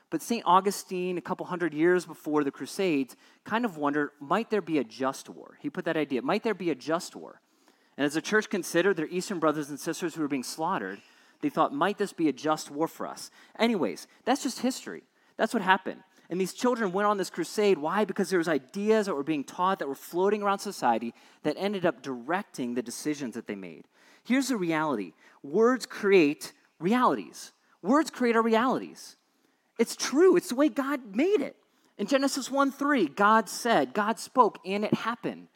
But 0.08 0.22
St. 0.22 0.42
Augustine, 0.46 1.18
a 1.18 1.20
couple 1.20 1.44
hundred 1.44 1.74
years 1.74 2.06
before 2.06 2.42
the 2.42 2.50
Crusades, 2.50 3.14
kind 3.44 3.66
of 3.66 3.76
wondered 3.76 4.12
might 4.20 4.48
there 4.48 4.62
be 4.62 4.78
a 4.78 4.84
just 4.84 5.28
war? 5.28 5.58
He 5.60 5.68
put 5.68 5.84
that 5.84 5.98
idea 5.98 6.22
might 6.22 6.42
there 6.42 6.54
be 6.54 6.70
a 6.70 6.74
just 6.74 7.14
war? 7.14 7.42
And 7.98 8.06
as 8.06 8.14
the 8.14 8.22
church 8.22 8.48
considered 8.48 8.96
their 8.96 9.08
Eastern 9.08 9.40
brothers 9.40 9.68
and 9.68 9.78
sisters 9.78 10.14
who 10.14 10.22
were 10.22 10.28
being 10.28 10.42
slaughtered, 10.42 11.02
they 11.42 11.50
thought, 11.50 11.74
might 11.74 11.98
this 11.98 12.14
be 12.14 12.30
a 12.30 12.32
just 12.32 12.70
war 12.70 12.88
for 12.88 13.06
us? 13.06 13.30
Anyways, 13.58 14.06
that's 14.24 14.42
just 14.42 14.60
history. 14.60 15.02
That's 15.36 15.54
what 15.54 15.62
happened. 15.62 16.00
And 16.30 16.40
these 16.40 16.54
children 16.54 16.92
went 16.92 17.06
on 17.06 17.18
this 17.18 17.30
crusade. 17.30 17.78
Why? 17.78 18.04
Because 18.04 18.30
there 18.30 18.38
was 18.38 18.48
ideas 18.48 19.06
that 19.06 19.14
were 19.14 19.22
being 19.22 19.44
taught 19.44 19.78
that 19.78 19.88
were 19.88 19.94
floating 19.94 20.42
around 20.42 20.60
society 20.60 21.12
that 21.42 21.56
ended 21.58 21.84
up 21.84 22.02
directing 22.02 22.74
the 22.74 22.82
decisions 22.82 23.34
that 23.34 23.46
they 23.46 23.54
made. 23.54 23.84
Here's 24.24 24.48
the 24.48 24.56
reality 24.56 25.12
words 25.42 25.86
create 25.86 26.52
realities. 26.78 27.52
Words 27.82 28.10
create 28.10 28.36
our 28.36 28.42
realities. 28.42 29.16
It's 29.78 29.96
true. 29.96 30.36
It's 30.36 30.48
the 30.48 30.54
way 30.54 30.70
God 30.70 31.14
made 31.14 31.40
it. 31.40 31.56
In 31.98 32.06
Genesis 32.06 32.50
1 32.50 32.72
3, 32.72 33.08
God 33.08 33.48
said, 33.48 33.92
God 33.92 34.18
spoke, 34.18 34.58
and 34.64 34.84
it 34.84 34.94
happened. 34.94 35.48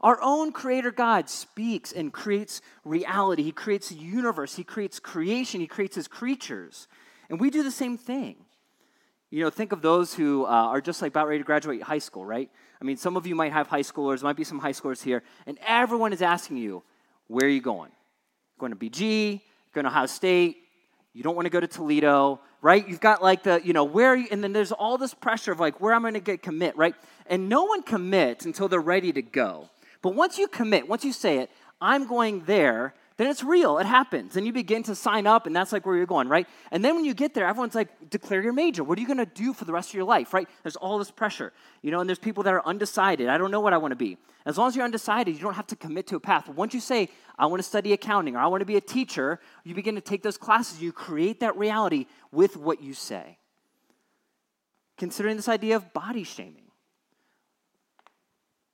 Our 0.00 0.18
own 0.20 0.52
creator 0.52 0.90
God 0.90 1.30
speaks 1.30 1.92
and 1.92 2.12
creates 2.12 2.60
reality. 2.84 3.42
He 3.42 3.52
creates 3.52 3.88
the 3.88 3.96
universe, 3.96 4.56
He 4.56 4.64
creates 4.64 4.98
creation, 4.98 5.60
He 5.60 5.66
creates 5.66 5.96
His 5.96 6.08
creatures. 6.08 6.88
And 7.30 7.40
we 7.40 7.50
do 7.50 7.62
the 7.62 7.70
same 7.70 7.96
thing. 7.96 8.45
You 9.30 9.42
know, 9.42 9.50
think 9.50 9.72
of 9.72 9.82
those 9.82 10.14
who 10.14 10.44
uh, 10.44 10.48
are 10.48 10.80
just 10.80 11.02
like 11.02 11.10
about 11.10 11.26
ready 11.26 11.38
to 11.38 11.44
graduate 11.44 11.82
high 11.82 11.98
school, 11.98 12.24
right? 12.24 12.50
I 12.80 12.84
mean, 12.84 12.96
some 12.96 13.16
of 13.16 13.26
you 13.26 13.34
might 13.34 13.52
have 13.52 13.66
high 13.66 13.82
schoolers, 13.82 14.22
might 14.22 14.36
be 14.36 14.44
some 14.44 14.58
high 14.58 14.72
schoolers 14.72 15.02
here, 15.02 15.22
and 15.46 15.58
everyone 15.66 16.12
is 16.12 16.22
asking 16.22 16.58
you, 16.58 16.82
where 17.26 17.46
are 17.46 17.50
you 17.50 17.60
going? 17.60 17.90
Going 18.58 18.72
to 18.72 18.78
BG, 18.78 19.40
going 19.72 19.84
to 19.84 19.90
Ohio 19.90 20.06
State, 20.06 20.58
you 21.16 21.22
don't 21.22 21.34
want 21.34 21.46
to 21.46 21.50
go 21.50 21.60
to 21.60 21.66
Toledo, 21.66 22.40
right? 22.60 22.86
You've 22.86 23.00
got 23.00 23.22
like 23.22 23.42
the, 23.42 23.60
you 23.64 23.72
know, 23.72 23.84
where, 23.84 24.14
you, 24.14 24.28
and 24.30 24.44
then 24.44 24.52
there's 24.52 24.70
all 24.70 24.98
this 24.98 25.14
pressure 25.14 25.50
of 25.50 25.58
like 25.58 25.80
where 25.80 25.94
am 25.94 26.04
I'm 26.04 26.12
going 26.12 26.14
to 26.14 26.20
get 26.20 26.42
commit, 26.42 26.76
right? 26.76 26.94
And 27.26 27.48
no 27.48 27.64
one 27.64 27.82
commits 27.82 28.44
until 28.44 28.68
they're 28.68 28.80
ready 28.80 29.12
to 29.14 29.22
go. 29.22 29.70
But 30.02 30.14
once 30.14 30.36
you 30.36 30.46
commit, 30.46 30.86
once 30.88 31.06
you 31.06 31.14
say 31.14 31.38
it, 31.38 31.50
I'm 31.80 32.06
going 32.06 32.44
there, 32.44 32.94
then 33.18 33.28
it's 33.28 33.42
real. 33.42 33.78
It 33.78 33.86
happens. 33.86 34.36
And 34.36 34.46
you 34.46 34.52
begin 34.52 34.82
to 34.84 34.94
sign 34.94 35.26
up, 35.26 35.46
and 35.46 35.56
that's 35.56 35.72
like 35.72 35.86
where 35.86 35.96
you're 35.96 36.04
going, 36.04 36.28
right? 36.28 36.46
And 36.70 36.84
then 36.84 36.94
when 36.94 37.04
you 37.06 37.14
get 37.14 37.32
there, 37.32 37.46
everyone's 37.46 37.74
like, 37.74 38.10
declare 38.10 38.42
your 38.42 38.52
major. 38.52 38.84
What 38.84 38.98
are 38.98 39.00
you 39.00 39.06
going 39.06 39.18
to 39.18 39.24
do 39.24 39.54
for 39.54 39.64
the 39.64 39.72
rest 39.72 39.90
of 39.90 39.94
your 39.94 40.04
life, 40.04 40.34
right? 40.34 40.46
There's 40.62 40.76
all 40.76 40.98
this 40.98 41.10
pressure, 41.10 41.52
you 41.80 41.90
know, 41.90 42.00
and 42.00 42.08
there's 42.08 42.18
people 42.18 42.42
that 42.42 42.52
are 42.52 42.64
undecided. 42.66 43.28
I 43.28 43.38
don't 43.38 43.50
know 43.50 43.60
what 43.60 43.72
I 43.72 43.78
want 43.78 43.92
to 43.92 43.96
be. 43.96 44.18
As 44.44 44.58
long 44.58 44.68
as 44.68 44.76
you're 44.76 44.84
undecided, 44.84 45.34
you 45.34 45.40
don't 45.40 45.54
have 45.54 45.66
to 45.68 45.76
commit 45.76 46.06
to 46.08 46.16
a 46.16 46.20
path. 46.20 46.48
Once 46.50 46.74
you 46.74 46.80
say, 46.80 47.08
I 47.38 47.46
want 47.46 47.60
to 47.60 47.68
study 47.68 47.94
accounting 47.94 48.36
or 48.36 48.40
I 48.40 48.48
want 48.48 48.60
to 48.60 48.66
be 48.66 48.76
a 48.76 48.82
teacher, 48.82 49.40
you 49.64 49.74
begin 49.74 49.94
to 49.94 50.02
take 50.02 50.22
those 50.22 50.36
classes. 50.36 50.82
You 50.82 50.92
create 50.92 51.40
that 51.40 51.56
reality 51.56 52.06
with 52.32 52.56
what 52.56 52.82
you 52.82 52.92
say. 52.92 53.38
Considering 54.98 55.36
this 55.36 55.48
idea 55.48 55.76
of 55.76 55.92
body 55.94 56.22
shaming, 56.22 56.70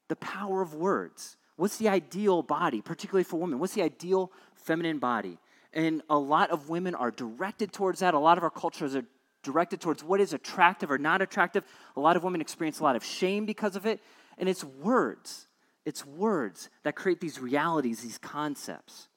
the 0.09 0.17
power 0.17 0.63
of 0.63 0.75
words. 0.75 1.37
What's 1.57 1.77
the 1.77 1.89
ideal 1.89 2.43
body, 2.43 2.81
particularly 2.81 3.25
for 3.25 3.39
women? 3.39 3.59
What's 3.59 3.75
the 3.75 3.83
ideal 3.83 4.33
feminine 4.55 4.99
body? 4.99 5.39
And 5.73 6.03
a 6.11 6.19
lot 6.19 6.51
of 6.51 6.69
women 6.69 6.95
are 6.95 7.11
directed 7.11 7.73
towards 7.73 8.01
that. 8.01 8.15
A 8.15 8.19
lot 8.19 8.39
of 8.39 8.45
our 8.45 8.51
cultures 8.51 8.95
are 8.95 9.05
directed 9.43 9.81
towards 9.81 10.05
what 10.05 10.21
is 10.21 10.33
attractive 10.33 10.91
or 10.91 10.99
not 10.99 11.23
attractive. 11.23 11.65
A 11.97 12.01
lot 12.01 12.17
of 12.17 12.25
women 12.25 12.41
experience 12.41 12.81
a 12.81 12.85
lot 12.85 12.97
of 12.97 13.05
shame 13.05 13.47
because 13.47 13.77
of 13.77 13.87
it. 13.87 14.01
And 14.39 14.49
it's 14.49 14.65
words. 14.65 15.49
It's 15.85 16.07
words 16.07 16.69
that 16.85 16.95
create 16.95 17.21
these 17.21 17.41
realities, 17.41 18.01
these 18.01 18.19
concepts. 18.19 19.09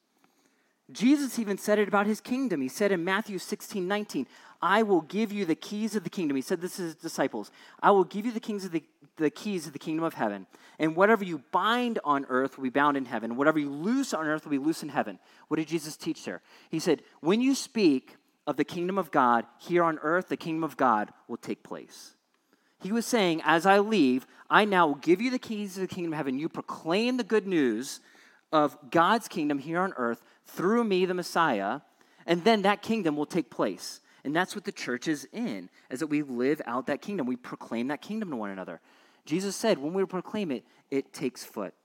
Jesus 0.92 1.40
even 1.40 1.58
said 1.58 1.80
it 1.80 1.88
about 1.88 2.06
his 2.06 2.22
kingdom. 2.22 2.62
He 2.62 2.68
said 2.68 2.92
in 2.92 3.04
Matthew 3.04 3.40
16, 3.40 3.88
19, 3.88 4.28
I 4.66 4.82
will 4.82 5.02
give 5.02 5.32
you 5.32 5.46
the 5.46 5.54
keys 5.54 5.96
of 5.96 6.04
the 6.04 6.10
kingdom. 6.10 6.36
He 6.36 6.42
said 6.42 6.60
this 6.60 6.78
to 6.78 6.82
his 6.82 6.96
disciples. 6.96 7.52
I 7.84 7.92
will 7.92 8.04
give 8.04 8.26
you 8.26 8.32
the, 8.32 8.40
kings 8.40 8.66
of 8.66 8.72
the, 8.72 8.82
the 9.18 9.30
keys 9.30 9.68
of 9.68 9.74
the 9.74 9.80
kingdom 9.80 10.04
of 10.04 10.16
heaven. 10.16 10.48
And 10.80 10.96
whatever 10.96 11.24
you 11.24 11.44
bind 11.52 12.00
on 12.04 12.26
earth 12.30 12.58
will 12.58 12.64
be 12.64 12.72
bound 12.72 12.98
in 12.98 13.06
heaven. 13.06 13.36
Whatever 13.36 13.60
you 13.60 13.70
loose 13.70 14.12
on 14.12 14.26
earth 14.26 14.44
will 14.44 14.50
be 14.50 14.58
loose 14.58 14.82
in 14.82 14.90
heaven. 14.90 15.20
What 15.50 15.58
did 15.58 15.68
Jesus 15.68 15.96
teach 15.96 16.26
there? 16.26 16.42
He 16.72 16.80
said, 16.80 17.04
When 17.20 17.42
you 17.42 17.54
speak 17.54 18.16
of 18.48 18.58
the 18.58 18.64
kingdom 18.64 18.98
of 18.98 19.12
God 19.12 19.46
here 19.60 19.84
on 19.84 20.00
earth, 20.00 20.30
the 20.30 20.38
kingdom 20.38 20.64
of 20.64 20.78
God 20.78 21.14
will 21.28 21.38
take 21.38 21.62
place. 21.62 22.16
He 22.82 22.92
was 22.92 23.06
saying, 23.06 23.44
As 23.46 23.68
I 23.68 23.78
leave, 23.78 24.26
I 24.50 24.66
now 24.66 24.88
will 24.88 24.96
give 24.96 25.22
you 25.22 25.30
the 25.30 25.38
keys 25.38 25.78
of 25.78 25.88
the 25.88 25.94
kingdom 25.94 26.12
of 26.14 26.18
heaven. 26.18 26.40
You 26.40 26.50
proclaim 26.50 27.18
the 27.18 27.24
good 27.24 27.46
news 27.46 28.00
of 28.52 28.76
God's 28.90 29.28
kingdom 29.28 29.60
here 29.60 29.80
on 29.80 29.94
earth 29.96 30.24
through 30.48 30.86
me, 30.86 31.06
the 31.06 31.14
Messiah, 31.14 31.82
and 32.26 32.44
then 32.44 32.64
that 32.64 32.82
kingdom 32.82 33.16
will 33.16 33.28
take 33.28 33.52
place. 33.52 34.02
And 34.26 34.36
that's 34.36 34.56
what 34.56 34.64
the 34.64 34.72
church 34.72 35.08
is 35.08 35.28
in, 35.32 35.70
is 35.92 36.00
that 36.00 36.08
we 36.08 36.24
live 36.24 36.60
out 36.66 36.88
that 36.88 37.00
kingdom. 37.00 37.28
We 37.28 37.36
proclaim 37.36 37.90
that 37.90 38.02
kingdom 38.02 38.32
to 38.32 38.36
one 38.36 38.50
another. 38.50 38.82
Jesus 39.24 39.56
said, 39.56 39.78
when 39.78 39.94
we 39.94 40.04
proclaim 40.06 40.50
it, 40.50 40.66
it 40.90 41.14
takes 41.14 41.44
foot. 41.44 41.76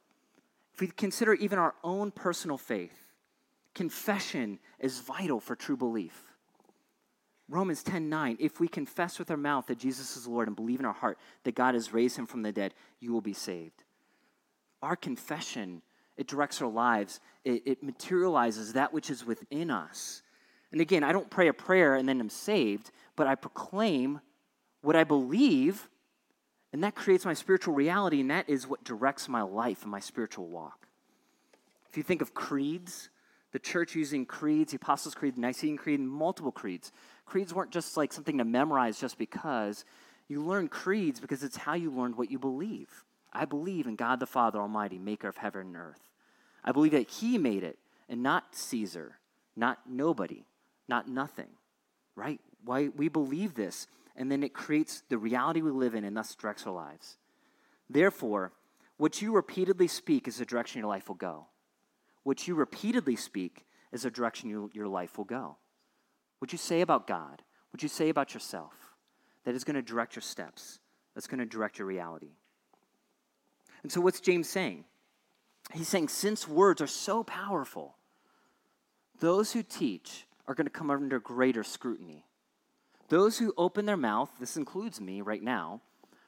If 0.73 0.81
we 0.81 0.87
consider 0.87 1.35
even 1.35 1.59
our 1.59 1.75
own 1.85 2.11
personal 2.11 2.57
faith, 2.57 2.99
confession 3.75 4.59
is 4.79 5.01
vital 5.01 5.39
for 5.39 5.55
true 5.55 5.77
belief. 5.77 6.19
Romans 7.47 7.83
10 7.83 8.09
9, 8.09 8.39
if 8.41 8.59
we 8.59 8.69
confess 8.69 9.19
with 9.19 9.31
our 9.31 9.37
mouth 9.37 9.67
that 9.67 9.79
Jesus 9.79 10.17
is 10.17 10.27
Lord 10.27 10.47
and 10.47 10.57
believe 10.57 10.81
in 10.81 10.87
our 10.87 10.95
heart 10.95 11.19
that 11.45 11.55
God 11.55 11.75
has 11.75 11.93
raised 11.93 12.17
him 12.17 12.27
from 12.27 12.41
the 12.41 12.53
dead, 12.53 12.73
you 13.01 13.13
will 13.13 13.21
be 13.21 13.35
saved. 13.35 13.85
Our 14.81 14.97
confession, 14.97 15.83
it 16.17 16.27
directs 16.27 16.63
our 16.63 16.71
lives, 16.71 17.21
it, 17.45 17.63
it 17.67 17.83
materializes 17.83 18.73
that 18.73 18.95
which 18.95 19.11
is 19.11 19.27
within 19.27 19.71
us. 19.71 20.23
And 20.73 20.81
again, 20.81 21.03
I 21.03 21.13
don't 21.13 21.31
pray 21.31 21.49
a 21.49 21.53
prayer 21.53 21.97
and 21.97 22.09
then 22.09 22.21
I'm 22.21 22.31
saved, 22.31 22.91
but 23.17 23.27
I 23.27 23.35
proclaim 23.35 24.21
what 24.83 24.97
I 24.97 25.05
believe, 25.05 25.89
and 26.73 26.83
that 26.85 26.95
creates 26.95 27.25
my 27.25 27.35
spiritual 27.35 27.75
reality, 27.75 28.21
and 28.21 28.31
that 28.31 28.49
is 28.49 28.67
what 28.67 28.85
directs 28.85 29.29
my 29.29 29.43
life 29.43 29.83
and 29.83 29.91
my 29.91 30.01
spiritual 30.01 30.47
walk. 30.47 30.87
If 31.91 31.97
you 31.97 32.03
think 32.03 32.23
of 32.23 32.33
creeds, 32.33 33.11
the 33.53 33.59
church 33.59 33.95
using 33.95 34.25
creeds, 34.25 34.71
the 34.71 34.77
Apostles' 34.77 35.15
Creed, 35.15 35.37
the 35.37 35.41
Nicene 35.41 35.77
Creed, 35.77 35.99
and 35.99 36.09
multiple 36.09 36.53
creeds. 36.53 36.93
Creeds 37.27 37.53
weren't 37.53 37.73
just 37.73 37.97
like 37.97 38.13
something 38.13 38.39
to 38.39 38.45
memorize 38.45 39.01
just 39.01 39.19
because. 39.19 39.85
You 40.29 40.41
learn 40.41 40.69
creeds 40.69 41.19
because 41.19 41.43
it's 41.43 41.57
how 41.57 41.75
you 41.75 41.91
learned 41.91 42.17
what 42.17 42.31
you 42.31 42.39
believe. 42.39 43.05
I 43.33 43.45
believe 43.45 43.87
in 43.87 43.97
God 43.97 44.21
the 44.21 44.27
Father 44.27 44.61
Almighty, 44.61 44.99
maker 44.99 45.29
of 45.29 45.37
heaven 45.37 45.63
and 45.63 45.77
earth. 45.77 46.09
I 46.65 46.71
believe 46.71 46.93
that 46.93 47.11
He 47.11 47.39
made 47.39 47.65
it, 47.65 47.79
and 48.09 48.23
not 48.23 48.55
Caesar, 48.55 49.19
not 49.57 49.81
nobody 49.89 50.45
not 50.91 51.09
nothing, 51.09 51.49
right? 52.15 52.39
Why 52.63 52.89
we 52.95 53.09
believe 53.09 53.55
this, 53.55 53.87
and 54.15 54.31
then 54.31 54.43
it 54.43 54.53
creates 54.53 55.03
the 55.09 55.17
reality 55.17 55.63
we 55.63 55.71
live 55.71 55.95
in 55.95 56.05
and 56.05 56.15
thus 56.15 56.35
directs 56.35 56.67
our 56.67 56.75
lives. 56.75 57.17
Therefore, 57.89 58.53
what 58.99 59.23
you 59.23 59.33
repeatedly 59.33 59.89
speak 59.89 60.29
is 60.29 60.37
the 60.37 60.45
direction 60.45 60.81
your 60.81 60.91
life 60.91 61.09
will 61.09 61.15
go. 61.15 61.47
What 62.25 62.47
you 62.47 62.55
repeatedly 62.55 63.17
speak 63.17 63.65
is 63.93 64.03
the 64.03 64.11
direction 64.11 64.51
you, 64.51 64.71
your 64.75 64.89
life 64.89 65.17
will 65.17 65.25
go. 65.25 65.57
What 66.39 66.53
you 66.53 66.59
say 66.59 66.83
about 66.83 67.07
God, 67.07 67.43
what 67.73 67.83
you 67.83 67.89
say 67.89 68.11
about 68.11 68.35
yourself, 68.35 68.75
that 69.45 69.55
is 69.55 69.65
going 69.65 69.77
to 69.77 69.83
direct 69.83 70.17
your 70.17 70.23
steps, 70.23 70.81
that's 71.15 71.27
going 71.27 71.39
to 71.39 71.47
direct 71.47 71.79
your 71.79 71.89
reality. 71.89 72.35
And 73.83 73.91
so, 73.91 74.01
what's 74.01 74.21
James 74.21 74.49
saying? 74.49 74.85
He's 75.73 75.89
saying, 75.89 76.09
since 76.09 76.47
words 76.47 76.83
are 76.83 76.87
so 76.87 77.23
powerful, 77.23 77.95
those 79.21 79.53
who 79.53 79.63
teach 79.63 80.27
are 80.51 80.55
going 80.55 80.67
to 80.67 80.71
come 80.71 80.91
under 80.91 81.21
greater 81.21 81.63
scrutiny. 81.63 82.25
Those 83.09 83.39
who 83.39 83.55
open 83.57 83.87
their 83.87 83.97
mouth, 83.97 84.31
this 84.41 84.57
includes 84.57 85.01
me 85.01 85.21
right 85.21 85.43
now, 85.43 85.81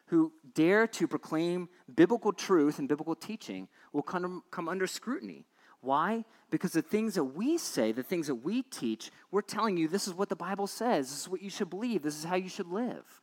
who 0.06 0.32
dare 0.54 0.86
to 0.86 1.08
proclaim 1.08 1.68
biblical 1.92 2.32
truth 2.32 2.78
and 2.78 2.88
biblical 2.88 3.16
teaching 3.16 3.66
will 3.92 4.02
come, 4.02 4.44
come 4.52 4.68
under 4.68 4.86
scrutiny. 4.86 5.44
Why? 5.80 6.24
Because 6.50 6.70
the 6.70 6.82
things 6.82 7.16
that 7.16 7.24
we 7.24 7.58
say, 7.58 7.90
the 7.90 8.04
things 8.04 8.28
that 8.28 8.36
we 8.36 8.62
teach, 8.62 9.10
we're 9.32 9.42
telling 9.42 9.76
you 9.76 9.88
this 9.88 10.06
is 10.06 10.14
what 10.14 10.28
the 10.28 10.36
Bible 10.36 10.68
says, 10.68 11.10
this 11.10 11.22
is 11.22 11.28
what 11.28 11.42
you 11.42 11.50
should 11.50 11.68
believe, 11.68 12.02
this 12.02 12.16
is 12.16 12.22
how 12.22 12.36
you 12.36 12.48
should 12.48 12.68
live. 12.68 13.20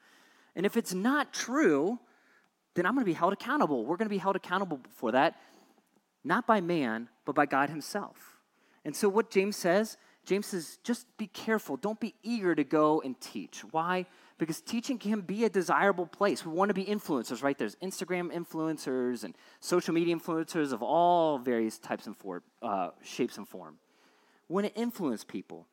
And 0.54 0.66
if 0.66 0.76
it's 0.76 0.94
not 0.94 1.32
true, 1.32 1.98
then 2.76 2.86
I'm 2.86 2.94
going 2.94 3.06
to 3.06 3.10
be 3.10 3.14
held 3.14 3.32
accountable. 3.32 3.86
We're 3.86 3.96
going 3.96 4.10
to 4.10 4.14
be 4.14 4.18
held 4.18 4.36
accountable 4.36 4.82
for 4.98 5.14
that, 5.14 5.40
not 6.26 6.46
by 6.46 6.60
man, 6.60 7.08
but 7.24 7.36
by 7.36 7.46
God 7.46 7.70
Himself. 7.70 8.36
And 8.84 8.94
so, 8.94 9.08
what 9.08 9.32
James 9.32 9.56
says, 9.56 9.96
James 10.30 10.46
says, 10.46 10.78
just 10.84 11.08
be 11.18 11.26
careful. 11.26 11.76
Don't 11.76 12.00
be 12.00 12.14
eager 12.22 12.54
to 12.54 12.64
go 12.64 13.02
and 13.02 13.20
teach. 13.20 13.62
Why? 13.72 14.06
Because 14.38 14.62
teaching 14.62 15.00
can 15.00 15.22
be 15.22 15.44
a 15.44 15.50
desirable 15.50 16.06
place. 16.06 16.46
We 16.46 16.52
want 16.52 16.70
to 16.70 16.76
be 16.76 16.86
influencers, 16.86 17.42
right? 17.42 17.58
There's 17.58 17.76
Instagram 17.78 18.32
influencers 18.32 19.24
and 19.24 19.36
social 19.60 19.92
media 19.92 20.16
influencers 20.16 20.72
of 20.72 20.84
all 20.84 21.40
various 21.40 21.80
types 21.80 22.06
and 22.06 22.16
form, 22.16 22.44
uh, 22.62 22.92
shapes 23.02 23.40
and 23.40 23.48
form. 23.48 23.80
We 24.48 24.54
want 24.54 24.68
to 24.68 24.80
influence 24.80 25.24
people. 25.24 25.66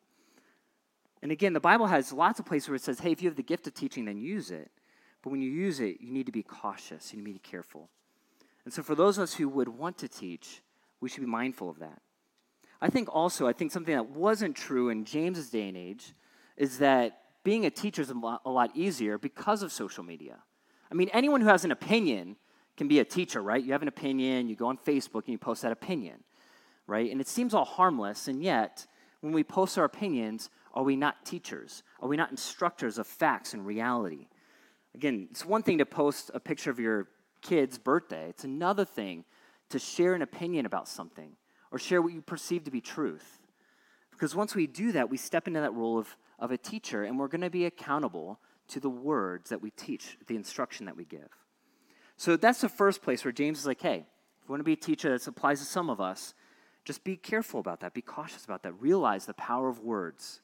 And 1.21 1.31
again, 1.31 1.53
the 1.53 1.59
Bible 1.59 1.85
has 1.85 2.11
lots 2.11 2.39
of 2.39 2.47
places 2.47 2.67
where 2.67 2.77
it 2.77 2.81
says, 2.81 2.99
hey, 2.99 3.11
if 3.11 3.21
you 3.21 3.29
have 3.29 3.37
the 3.37 3.43
gift 3.43 3.67
of 3.67 3.75
teaching, 3.75 4.05
then 4.05 4.17
use 4.17 4.49
it. 4.49 4.71
But 5.21 5.29
when 5.29 5.41
you 5.43 5.51
use 5.51 5.79
it, 5.79 6.01
you 6.01 6.11
need 6.11 6.25
to 6.25 6.31
be 6.31 6.41
cautious, 6.41 7.13
you 7.13 7.19
need 7.19 7.25
to 7.25 7.33
be 7.33 7.39
careful. 7.39 7.89
And 8.65 8.73
so, 8.73 8.81
for 8.81 8.95
those 8.95 9.19
of 9.19 9.25
us 9.25 9.35
who 9.35 9.49
would 9.49 9.69
want 9.69 9.99
to 9.99 10.07
teach, 10.07 10.63
we 10.99 11.09
should 11.09 11.21
be 11.21 11.27
mindful 11.27 11.69
of 11.69 11.77
that. 11.77 12.01
I 12.81 12.89
think 12.89 13.09
also, 13.13 13.47
I 13.47 13.53
think 13.53 13.71
something 13.71 13.95
that 13.95 14.09
wasn't 14.09 14.55
true 14.55 14.89
in 14.89 15.05
James's 15.05 15.49
day 15.49 15.67
and 15.67 15.77
age 15.77 16.13
is 16.55 16.77
that 16.79 17.21
being 17.43 17.65
a 17.65 17.69
teacher 17.69 18.01
is 18.01 18.09
a 18.09 18.13
lot, 18.13 18.41
a 18.45 18.49
lot 18.49 18.71
easier 18.75 19.17
because 19.17 19.63
of 19.63 19.71
social 19.71 20.03
media. 20.03 20.37
I 20.91 20.95
mean, 20.95 21.09
anyone 21.13 21.41
who 21.41 21.47
has 21.47 21.65
an 21.65 21.71
opinion 21.71 22.35
can 22.75 22.87
be 22.87 22.99
a 22.99 23.05
teacher, 23.05 23.41
right? 23.41 23.63
You 23.63 23.71
have 23.71 23.81
an 23.81 23.87
opinion, 23.87 24.47
you 24.47 24.55
go 24.55 24.67
on 24.67 24.77
Facebook 24.77 25.25
and 25.25 25.29
you 25.29 25.37
post 25.37 25.63
that 25.63 25.71
opinion, 25.71 26.23
right? 26.85 27.11
And 27.11 27.19
it 27.19 27.27
seems 27.27 27.53
all 27.53 27.65
harmless, 27.65 28.27
and 28.27 28.43
yet, 28.43 28.85
when 29.21 29.33
we 29.33 29.43
post 29.43 29.77
our 29.77 29.85
opinions, 29.85 30.49
are 30.73 30.83
we 30.83 30.95
not 30.95 31.25
teachers? 31.25 31.81
Are 31.99 32.07
we 32.07 32.17
not 32.17 32.29
instructors 32.29 32.99
of 32.99 33.07
facts 33.07 33.53
and 33.53 33.65
reality? 33.65 34.27
Again, 34.93 35.27
it's 35.31 35.45
one 35.45 35.63
thing 35.63 35.79
to 35.79 35.85
post 35.85 36.29
a 36.33 36.39
picture 36.39 36.69
of 36.69 36.79
your 36.79 37.07
kid's 37.41 37.77
birthday, 37.77 38.29
it's 38.29 38.43
another 38.43 38.85
thing 38.85 39.23
to 39.69 39.79
share 39.79 40.13
an 40.13 40.21
opinion 40.21 40.65
about 40.65 40.87
something 40.87 41.35
or 41.71 41.79
share 41.79 42.01
what 42.01 42.13
you 42.13 42.21
perceive 42.21 42.63
to 42.65 42.71
be 42.71 42.81
truth. 42.81 43.39
Because 44.11 44.35
once 44.35 44.55
we 44.55 44.67
do 44.67 44.91
that, 44.93 45.09
we 45.09 45.17
step 45.17 45.47
into 45.47 45.59
that 45.59 45.73
role 45.73 45.99
of, 45.99 46.17
of 46.39 46.51
a 46.51 46.57
teacher 46.57 47.03
and 47.03 47.19
we're 47.19 47.27
going 47.27 47.41
to 47.41 47.49
be 47.49 47.65
accountable 47.65 48.39
to 48.69 48.79
the 48.79 48.89
words 48.89 49.49
that 49.49 49.61
we 49.61 49.71
teach, 49.71 50.17
the 50.27 50.35
instruction 50.35 50.85
that 50.87 50.97
we 50.97 51.05
give. 51.05 51.29
So 52.17 52.35
that's 52.35 52.61
the 52.61 52.69
first 52.69 53.01
place 53.01 53.23
where 53.23 53.31
James 53.31 53.59
is 53.59 53.65
like, 53.65 53.81
hey, 53.81 53.97
if 54.41 54.47
you 54.47 54.49
want 54.49 54.59
to 54.59 54.65
be 54.65 54.73
a 54.73 54.75
teacher, 54.75 55.09
this 55.09 55.27
applies 55.27 55.59
to 55.59 55.65
some 55.65 55.89
of 55.89 56.01
us, 56.01 56.33
just 56.83 57.03
be 57.03 57.15
careful 57.15 57.59
about 57.59 57.81
that, 57.81 57.93
be 57.93 58.01
cautious 58.01 58.43
about 58.45 58.63
that, 58.63 58.73
realize 58.81 59.25
the 59.25 59.33
power 59.35 59.69
of 59.69 59.79
words. 59.79 60.41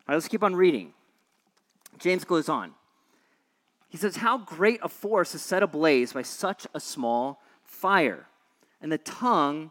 All 0.00 0.12
right, 0.12 0.14
let's 0.14 0.28
keep 0.28 0.42
on 0.42 0.56
reading. 0.56 0.92
James 1.98 2.24
goes 2.24 2.48
on. 2.48 2.72
He 3.88 3.96
says, 3.96 4.16
How 4.16 4.38
great 4.38 4.80
a 4.82 4.88
force 4.88 5.34
is 5.34 5.42
set 5.42 5.62
ablaze 5.62 6.12
by 6.12 6.22
such 6.22 6.66
a 6.74 6.80
small 6.80 7.40
fire. 7.62 8.26
And 8.80 8.90
the 8.90 8.98
tongue 8.98 9.70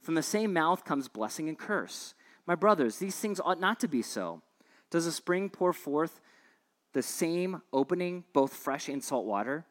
From 0.00 0.14
the 0.14 0.22
same 0.22 0.52
mouth 0.52 0.84
comes 0.84 1.08
blessing 1.08 1.48
and 1.48 1.58
curse. 1.58 2.14
My 2.46 2.54
brothers, 2.54 2.98
these 2.98 3.16
things 3.16 3.40
ought 3.44 3.60
not 3.60 3.78
to 3.80 3.88
be 3.88 4.02
so. 4.02 4.42
Does 4.90 5.06
a 5.06 5.12
spring 5.12 5.50
pour 5.50 5.72
forth 5.72 6.20
the 6.92 7.02
same 7.02 7.62
opening, 7.72 8.24
both 8.32 8.54
fresh 8.54 8.88
and 8.88 9.04
salt 9.04 9.26
water? 9.26 9.66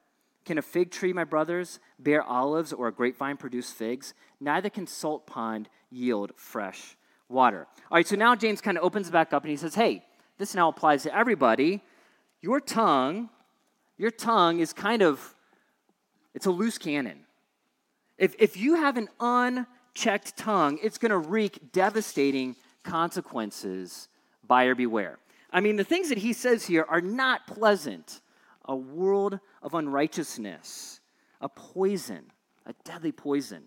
Can 0.46 0.58
a 0.58 0.62
fig 0.62 0.92
tree, 0.92 1.12
my 1.12 1.24
brothers, 1.24 1.80
bear 2.00 2.24
olives 2.24 2.72
or 2.72 2.88
a 2.88 2.94
grapevine 2.94 3.38
produce 3.38 3.72
figs? 3.72 4.14
Neither 4.40 4.70
can 4.70 4.88
salt 4.88 5.26
pond 5.28 5.70
yield 5.90 6.32
fresh 6.36 6.96
water. 7.28 7.68
All 7.92 7.98
right, 7.98 8.08
so 8.08 8.16
now 8.16 8.36
James 8.36 8.62
kind 8.62 8.78
of 8.78 8.84
opens 8.84 9.10
back 9.10 9.34
up 9.34 9.44
and 9.44 9.52
he 9.52 9.58
says, 9.58 9.76
Hey, 9.76 10.06
this 10.38 10.56
now 10.56 10.70
applies 10.70 11.04
to 11.04 11.16
everybody. 11.16 11.82
Your 12.42 12.62
tongue, 12.62 13.30
your 13.98 14.12
tongue 14.12 14.60
is 14.60 14.72
kind 14.72 15.02
of, 15.02 15.36
it's 16.34 16.46
a 16.46 16.52
loose 16.52 16.78
cannon. 16.78 17.26
If, 18.18 18.36
if 18.40 18.56
you 18.56 18.76
have 18.76 18.98
an 18.98 19.10
un 19.20 19.68
checked 19.98 20.38
tongue, 20.38 20.78
it's 20.84 20.98
going 20.98 21.12
to 21.12 21.18
wreak 21.18 21.72
devastating 21.72 22.56
consequences. 22.84 24.08
Buyer 24.48 24.76
beware. 24.76 25.18
I 25.52 25.60
mean, 25.60 25.76
the 25.76 25.84
things 25.84 26.10
that 26.10 26.20
he 26.20 26.34
says 26.34 26.66
here 26.66 26.86
are 26.88 27.02
not 27.02 27.48
pleasant. 27.48 28.22
A 28.66 28.76
world 28.76 29.40
of 29.64 29.74
unrighteousness, 29.74 31.00
a 31.40 31.50
poison, 31.50 32.26
a 32.66 32.74
deadly 32.84 33.14
poison. 33.14 33.64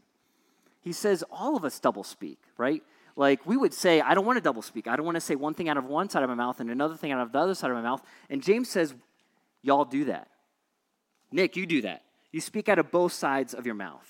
He 0.82 0.92
says 0.92 1.24
all 1.30 1.56
of 1.56 1.64
us 1.64 1.78
double 1.80 2.04
speak, 2.04 2.38
right? 2.58 2.82
Like 3.16 3.44
we 3.46 3.56
would 3.56 3.74
say, 3.74 4.00
I 4.00 4.14
don't 4.14 4.26
want 4.26 4.36
to 4.36 4.42
double 4.42 4.62
speak. 4.62 4.86
I 4.86 4.96
don't 4.96 5.06
want 5.06 5.16
to 5.16 5.20
say 5.20 5.34
one 5.36 5.54
thing 5.54 5.68
out 5.68 5.78
of 5.78 5.86
one 5.86 6.08
side 6.10 6.22
of 6.22 6.28
my 6.28 6.34
mouth 6.34 6.60
and 6.60 6.70
another 6.70 6.96
thing 6.96 7.12
out 7.12 7.20
of 7.20 7.32
the 7.32 7.38
other 7.38 7.54
side 7.54 7.70
of 7.70 7.76
my 7.76 7.82
mouth. 7.82 8.02
And 8.28 8.42
James 8.42 8.68
says, 8.68 8.94
Y'all 9.62 9.84
do 9.84 10.04
that. 10.06 10.28
Nick, 11.32 11.56
you 11.56 11.66
do 11.66 11.82
that. 11.82 12.02
You 12.32 12.40
speak 12.40 12.68
out 12.68 12.78
of 12.78 12.90
both 12.90 13.12
sides 13.12 13.52
of 13.52 13.66
your 13.66 13.74
mouth. 13.74 14.06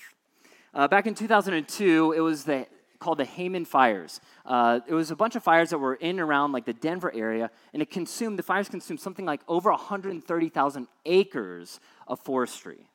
Uh, 0.73 0.87
back 0.87 1.05
in 1.05 1.13
2002, 1.13 2.13
it 2.13 2.21
was 2.21 2.45
the, 2.45 2.65
called 2.99 3.17
the 3.17 3.25
Hayman 3.25 3.65
fires. 3.65 4.21
Uh, 4.45 4.79
it 4.87 4.93
was 4.93 5.11
a 5.11 5.15
bunch 5.17 5.35
of 5.35 5.43
fires 5.43 5.71
that 5.71 5.77
were 5.77 5.95
in 5.95 6.11
and 6.11 6.21
around 6.21 6.53
like 6.53 6.65
the 6.65 6.73
Denver 6.73 7.11
area, 7.13 7.51
and 7.73 7.81
it 7.81 7.89
consumed, 7.89 8.39
the 8.39 8.43
fires 8.43 8.69
consumed 8.69 9.01
something 9.01 9.25
like 9.25 9.41
over 9.49 9.69
130,000 9.69 10.87
acres 11.05 11.79
of 12.07 12.19
forestry. 12.21 12.87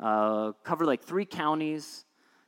Uh, 0.00 0.52
covered 0.64 0.86
like 0.86 1.02
three 1.02 1.24
counties, 1.24 2.04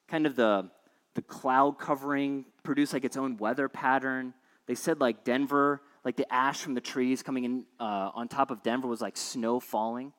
kind 0.09 0.27
of 0.27 0.35
the, 0.35 0.69
the 1.15 1.23
cloud 1.23 1.79
covering 1.79 2.45
produced 2.65 2.93
like 2.93 3.05
its 3.05 3.17
own 3.17 3.37
weather 3.37 3.69
pattern. 3.69 4.35
They 4.67 4.75
said 4.75 5.01
like 5.01 5.23
Denver, 5.23 5.81
like 6.05 6.17
the 6.17 6.33
ash 6.33 6.61
from 6.61 6.75
the 6.75 6.81
trees 6.81 7.23
coming 7.23 7.45
in 7.45 7.65
uh, 7.79 8.11
on 8.15 8.27
top 8.27 8.51
of 8.51 8.65
Denver 8.65 8.89
was 8.89 9.01
like 9.01 9.17
snow 9.17 9.61
falling. 9.61 10.13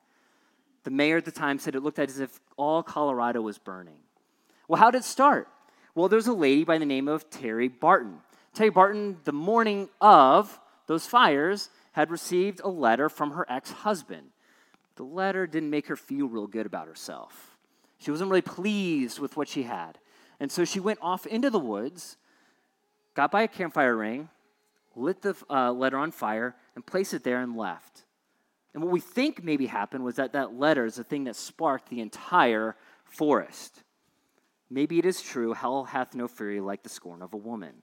The 0.84 0.90
mayor 0.90 1.18
at 1.18 1.26
the 1.26 1.32
time 1.32 1.58
said 1.58 1.74
it 1.74 1.82
looked 1.82 1.98
as 1.98 2.18
if 2.18 2.40
all 2.56 2.82
Colorado 2.82 3.42
was 3.42 3.58
burning. 3.58 3.98
Well, 4.68 4.80
how 4.80 4.90
did 4.90 4.98
it 4.98 5.04
start? 5.04 5.48
Well, 5.94 6.08
there's 6.08 6.26
a 6.26 6.32
lady 6.32 6.64
by 6.64 6.78
the 6.78 6.86
name 6.86 7.08
of 7.08 7.28
Terry 7.30 7.68
Barton. 7.68 8.18
Terry 8.54 8.70
Barton, 8.70 9.18
the 9.24 9.32
morning 9.32 9.88
of 10.00 10.58
those 10.86 11.06
fires, 11.06 11.70
had 11.92 12.10
received 12.10 12.60
a 12.64 12.68
letter 12.68 13.08
from 13.08 13.32
her 13.32 13.46
ex 13.48 13.70
husband. 13.70 14.28
The 14.96 15.04
letter 15.04 15.46
didn't 15.46 15.70
make 15.70 15.86
her 15.88 15.96
feel 15.96 16.28
real 16.28 16.46
good 16.46 16.66
about 16.66 16.86
herself. 16.86 17.56
She 17.98 18.10
wasn't 18.10 18.30
really 18.30 18.42
pleased 18.42 19.18
with 19.18 19.36
what 19.36 19.48
she 19.48 19.62
had. 19.62 19.98
And 20.40 20.50
so 20.50 20.64
she 20.64 20.80
went 20.80 20.98
off 21.02 21.26
into 21.26 21.50
the 21.50 21.58
woods, 21.58 22.16
got 23.14 23.30
by 23.30 23.42
a 23.42 23.48
campfire 23.48 23.96
ring, 23.96 24.28
lit 24.96 25.22
the 25.22 25.36
uh, 25.48 25.72
letter 25.72 25.96
on 25.96 26.10
fire, 26.10 26.56
and 26.74 26.84
placed 26.84 27.14
it 27.14 27.24
there 27.24 27.40
and 27.40 27.56
left. 27.56 28.04
And 28.74 28.82
what 28.82 28.92
we 28.92 29.00
think 29.00 29.44
maybe 29.44 29.66
happened 29.66 30.04
was 30.04 30.16
that 30.16 30.32
that 30.32 30.58
letter 30.58 30.84
is 30.84 30.96
the 30.96 31.04
thing 31.04 31.24
that 31.24 31.36
sparked 31.36 31.90
the 31.90 32.00
entire 32.00 32.74
forest. 33.04 33.82
Maybe 34.72 34.98
it 34.98 35.04
is 35.04 35.20
true, 35.20 35.52
hell 35.52 35.84
hath 35.84 36.14
no 36.14 36.26
fury 36.26 36.58
like 36.58 36.82
the 36.82 36.88
scorn 36.88 37.20
of 37.20 37.34
a 37.34 37.36
woman. 37.36 37.74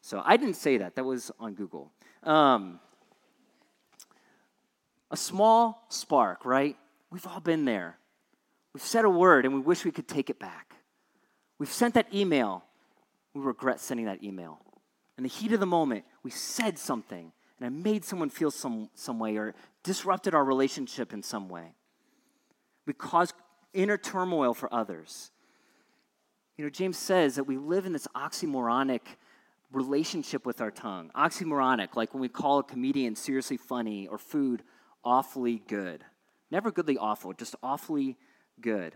So 0.00 0.20
I 0.24 0.36
didn't 0.36 0.56
say 0.56 0.78
that, 0.78 0.96
that 0.96 1.04
was 1.04 1.30
on 1.38 1.54
Google. 1.54 1.92
Um, 2.24 2.80
a 5.12 5.16
small 5.16 5.86
spark, 5.88 6.44
right? 6.44 6.76
We've 7.12 7.26
all 7.28 7.38
been 7.38 7.64
there. 7.64 7.96
We've 8.74 8.82
said 8.82 9.04
a 9.04 9.10
word 9.10 9.44
and 9.44 9.54
we 9.54 9.60
wish 9.60 9.84
we 9.84 9.92
could 9.92 10.08
take 10.08 10.30
it 10.30 10.40
back. 10.40 10.74
We've 11.60 11.70
sent 11.70 11.94
that 11.94 12.12
email. 12.12 12.64
We 13.34 13.42
regret 13.42 13.78
sending 13.78 14.06
that 14.06 14.24
email. 14.24 14.58
In 15.16 15.22
the 15.22 15.28
heat 15.28 15.52
of 15.52 15.60
the 15.60 15.66
moment, 15.66 16.04
we 16.24 16.32
said 16.32 16.76
something 16.76 17.30
and 17.60 17.66
it 17.66 17.70
made 17.70 18.04
someone 18.04 18.30
feel 18.30 18.50
some, 18.50 18.90
some 18.96 19.20
way 19.20 19.36
or 19.36 19.54
disrupted 19.84 20.34
our 20.34 20.44
relationship 20.44 21.12
in 21.12 21.22
some 21.22 21.48
way. 21.48 21.76
We 22.84 22.94
caused 22.94 23.34
inner 23.72 23.96
turmoil 23.96 24.54
for 24.54 24.72
others. 24.74 25.30
You 26.56 26.64
know, 26.64 26.70
James 26.70 26.98
says 26.98 27.36
that 27.36 27.44
we 27.44 27.56
live 27.56 27.86
in 27.86 27.92
this 27.92 28.06
oxymoronic 28.14 29.00
relationship 29.72 30.44
with 30.44 30.60
our 30.60 30.70
tongue. 30.70 31.10
Oxymoronic, 31.16 31.96
like 31.96 32.12
when 32.12 32.20
we 32.20 32.28
call 32.28 32.58
a 32.58 32.62
comedian 32.62 33.16
seriously 33.16 33.56
funny 33.56 34.06
or 34.06 34.18
food 34.18 34.62
awfully 35.04 35.62
good. 35.66 36.04
Never 36.50 36.70
goodly 36.70 36.98
awful, 36.98 37.32
just 37.32 37.56
awfully 37.62 38.16
good. 38.60 38.94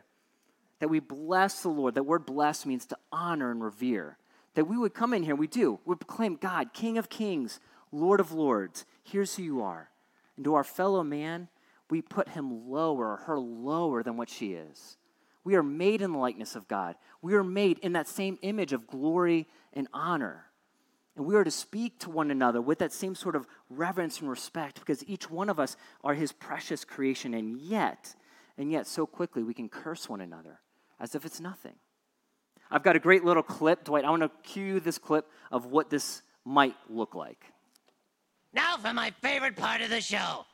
That 0.80 0.88
we 0.88 1.00
bless 1.00 1.62
the 1.62 1.70
Lord. 1.70 1.94
That 1.94 2.02
word 2.02 2.26
bless 2.26 2.66
means 2.66 2.84
to 2.86 2.98
honor 3.10 3.50
and 3.50 3.62
revere, 3.62 4.18
that 4.54 4.66
we 4.66 4.76
would 4.76 4.94
come 4.94 5.14
in 5.14 5.22
here, 5.22 5.34
we 5.34 5.46
do, 5.46 5.80
we 5.84 5.94
proclaim 5.94 6.36
God, 6.36 6.72
King 6.74 6.98
of 6.98 7.08
kings, 7.08 7.60
Lord 7.92 8.20
of 8.20 8.32
lords. 8.32 8.84
Here's 9.02 9.36
who 9.36 9.42
you 9.42 9.62
are. 9.62 9.90
And 10.36 10.44
to 10.44 10.54
our 10.54 10.64
fellow 10.64 11.02
man, 11.02 11.48
we 11.88 12.02
put 12.02 12.30
him 12.30 12.68
lower, 12.68 13.22
her 13.26 13.38
lower 13.38 14.02
than 14.02 14.16
what 14.16 14.28
she 14.28 14.52
is. 14.52 14.98
We 15.46 15.54
are 15.54 15.62
made 15.62 16.02
in 16.02 16.10
the 16.10 16.18
likeness 16.18 16.56
of 16.56 16.66
God. 16.66 16.96
We 17.22 17.34
are 17.34 17.44
made 17.44 17.78
in 17.78 17.92
that 17.92 18.08
same 18.08 18.36
image 18.42 18.72
of 18.72 18.88
glory 18.88 19.46
and 19.72 19.86
honor. 19.94 20.46
And 21.14 21.24
we 21.24 21.36
are 21.36 21.44
to 21.44 21.52
speak 21.52 22.00
to 22.00 22.10
one 22.10 22.32
another 22.32 22.60
with 22.60 22.80
that 22.80 22.92
same 22.92 23.14
sort 23.14 23.36
of 23.36 23.46
reverence 23.70 24.20
and 24.20 24.28
respect 24.28 24.80
because 24.80 25.08
each 25.08 25.30
one 25.30 25.48
of 25.48 25.60
us 25.60 25.76
are 26.02 26.14
his 26.14 26.32
precious 26.32 26.84
creation. 26.84 27.32
And 27.32 27.60
yet, 27.60 28.16
and 28.58 28.72
yet, 28.72 28.88
so 28.88 29.06
quickly 29.06 29.44
we 29.44 29.54
can 29.54 29.68
curse 29.68 30.08
one 30.08 30.20
another 30.20 30.58
as 30.98 31.14
if 31.14 31.24
it's 31.24 31.38
nothing. 31.38 31.76
I've 32.68 32.82
got 32.82 32.96
a 32.96 32.98
great 32.98 33.24
little 33.24 33.44
clip. 33.44 33.84
Dwight, 33.84 34.04
I 34.04 34.10
want 34.10 34.22
to 34.22 34.30
cue 34.42 34.80
this 34.80 34.98
clip 34.98 35.30
of 35.52 35.66
what 35.66 35.90
this 35.90 36.22
might 36.44 36.74
look 36.90 37.14
like. 37.14 37.44
Now 38.52 38.78
for 38.78 38.92
my 38.92 39.12
favorite 39.22 39.54
part 39.54 39.80
of 39.80 39.90
the 39.90 40.00
show. 40.00 40.44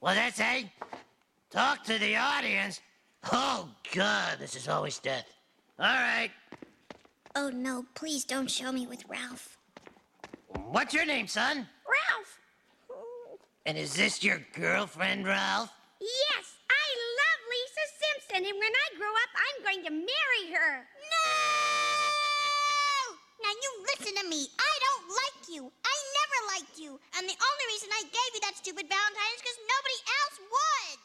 What's 0.00 0.16
that 0.16 0.34
say? 0.34 0.72
Talk 1.50 1.84
to 1.84 1.98
the 1.98 2.16
audience? 2.16 2.80
Oh, 3.30 3.68
God, 3.94 4.38
this 4.40 4.56
is 4.56 4.68
always 4.68 4.98
death. 4.98 5.26
All 5.78 5.86
right. 5.86 6.30
Oh 7.34 7.50
no, 7.50 7.86
please 7.94 8.24
don't 8.24 8.50
show 8.50 8.72
me 8.72 8.86
with 8.86 9.04
Ralph. 9.08 9.56
What's 10.70 10.92
your 10.92 11.06
name, 11.06 11.26
son? 11.26 11.66
Ralph! 11.86 12.38
And 13.64 13.78
is 13.78 13.94
this 13.94 14.22
your 14.22 14.40
girlfriend, 14.52 15.26
Ralph? 15.26 15.70
Yes, 16.00 16.44
I 16.68 16.86
love 16.92 17.40
Lisa 17.48 17.84
Simpson, 18.02 18.44
and 18.50 18.58
when 18.58 18.72
I 18.74 18.96
grow 18.98 19.08
up, 19.08 19.32
I'm 19.32 19.64
going 19.64 19.84
to 19.86 19.90
marry 19.92 20.44
her. 20.52 20.72
No! 20.82 21.32
Now 23.42 23.54
you 23.54 23.70
listen 23.96 24.14
to 24.22 24.28
me. 24.28 24.48
I 24.58 24.74
don't 24.82 25.08
like 25.08 25.48
you. 25.48 25.72
I 25.84 25.96
never 26.20 26.38
liked 26.52 26.78
you. 26.78 27.00
And 27.16 27.24
the 27.24 27.38
only 27.38 27.66
reason 27.72 27.88
I 27.92 28.02
gave 28.02 28.30
you 28.34 28.40
that 28.42 28.56
stupid 28.56 28.86
Valentine 28.88 29.34
is 29.36 29.40
because 29.40 29.60
nobody 29.72 29.98
else 30.20 30.36
would. 30.52 30.98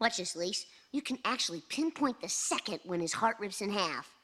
Watch 0.00 0.16
this, 0.16 0.34
Lise. 0.34 0.66
You 0.92 1.00
can 1.00 1.18
actually 1.24 1.62
pinpoint 1.68 2.20
the 2.20 2.28
second 2.28 2.80
when 2.84 3.00
his 3.00 3.14
heart 3.14 3.36
rips 3.40 3.62
in 3.62 3.70
half. 3.70 4.14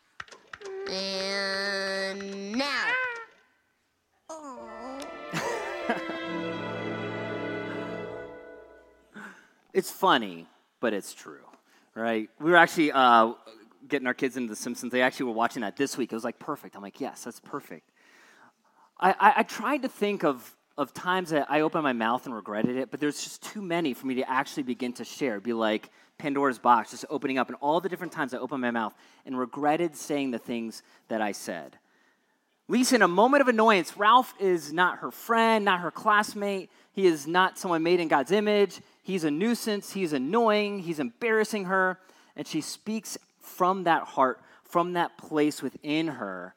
And 0.90 2.52
now. 2.52 2.92
It's 9.72 9.90
funny, 9.90 10.46
but 10.80 10.92
it's 10.92 11.14
true, 11.14 11.46
right? 11.94 12.28
We 12.40 12.50
were 12.50 12.56
actually 12.56 12.92
uh, 12.92 13.32
getting 13.86 14.06
our 14.06 14.14
kids 14.14 14.36
into 14.36 14.50
The 14.50 14.56
Simpsons. 14.56 14.92
They 14.92 15.02
actually 15.02 15.26
were 15.26 15.32
watching 15.32 15.62
that 15.62 15.76
this 15.76 15.96
week. 15.96 16.12
It 16.12 16.16
was 16.16 16.24
like 16.24 16.38
perfect. 16.38 16.74
I'm 16.74 16.82
like, 16.82 17.00
yes, 17.00 17.24
that's 17.24 17.40
perfect. 17.40 17.88
I, 18.98 19.10
I, 19.12 19.32
I 19.36 19.42
tried 19.44 19.82
to 19.82 19.88
think 19.88 20.24
of, 20.24 20.56
of 20.78 20.94
times 20.94 21.30
that 21.30 21.50
I 21.50 21.62
opened 21.62 21.82
my 21.82 21.92
mouth 21.92 22.24
and 22.24 22.34
regretted 22.34 22.76
it, 22.76 22.90
but 22.90 23.00
there's 23.00 23.22
just 23.22 23.42
too 23.42 23.60
many 23.60 23.92
for 23.94 24.06
me 24.06 24.14
to 24.14 24.30
actually 24.30 24.62
begin 24.62 24.92
to 24.94 25.04
share. 25.04 25.40
Be 25.40 25.52
like 25.52 25.90
Pandora's 26.18 26.60
box, 26.60 26.92
just 26.92 27.04
opening 27.10 27.36
up, 27.36 27.48
and 27.48 27.56
all 27.60 27.80
the 27.80 27.88
different 27.88 28.12
times 28.12 28.32
I 28.32 28.38
opened 28.38 28.62
my 28.62 28.70
mouth 28.70 28.94
and 29.26 29.36
regretted 29.36 29.96
saying 29.96 30.30
the 30.30 30.38
things 30.38 30.84
that 31.08 31.20
I 31.20 31.32
said. 31.32 31.76
Lisa, 32.68 32.94
in 32.94 33.02
a 33.02 33.08
moment 33.08 33.40
of 33.40 33.48
annoyance, 33.48 33.96
Ralph 33.96 34.32
is 34.38 34.72
not 34.72 34.98
her 34.98 35.10
friend, 35.10 35.64
not 35.64 35.80
her 35.80 35.90
classmate. 35.90 36.70
He 36.92 37.06
is 37.06 37.26
not 37.26 37.58
someone 37.58 37.82
made 37.82 37.98
in 37.98 38.06
God's 38.06 38.30
image. 38.30 38.80
He's 39.02 39.24
a 39.24 39.30
nuisance. 39.32 39.92
He's 39.92 40.12
annoying. 40.12 40.78
He's 40.78 41.00
embarrassing 41.00 41.64
her. 41.64 41.98
And 42.36 42.46
she 42.46 42.60
speaks 42.60 43.18
from 43.40 43.84
that 43.84 44.04
heart, 44.04 44.40
from 44.62 44.92
that 44.92 45.18
place 45.18 45.60
within 45.60 46.06
her, 46.06 46.54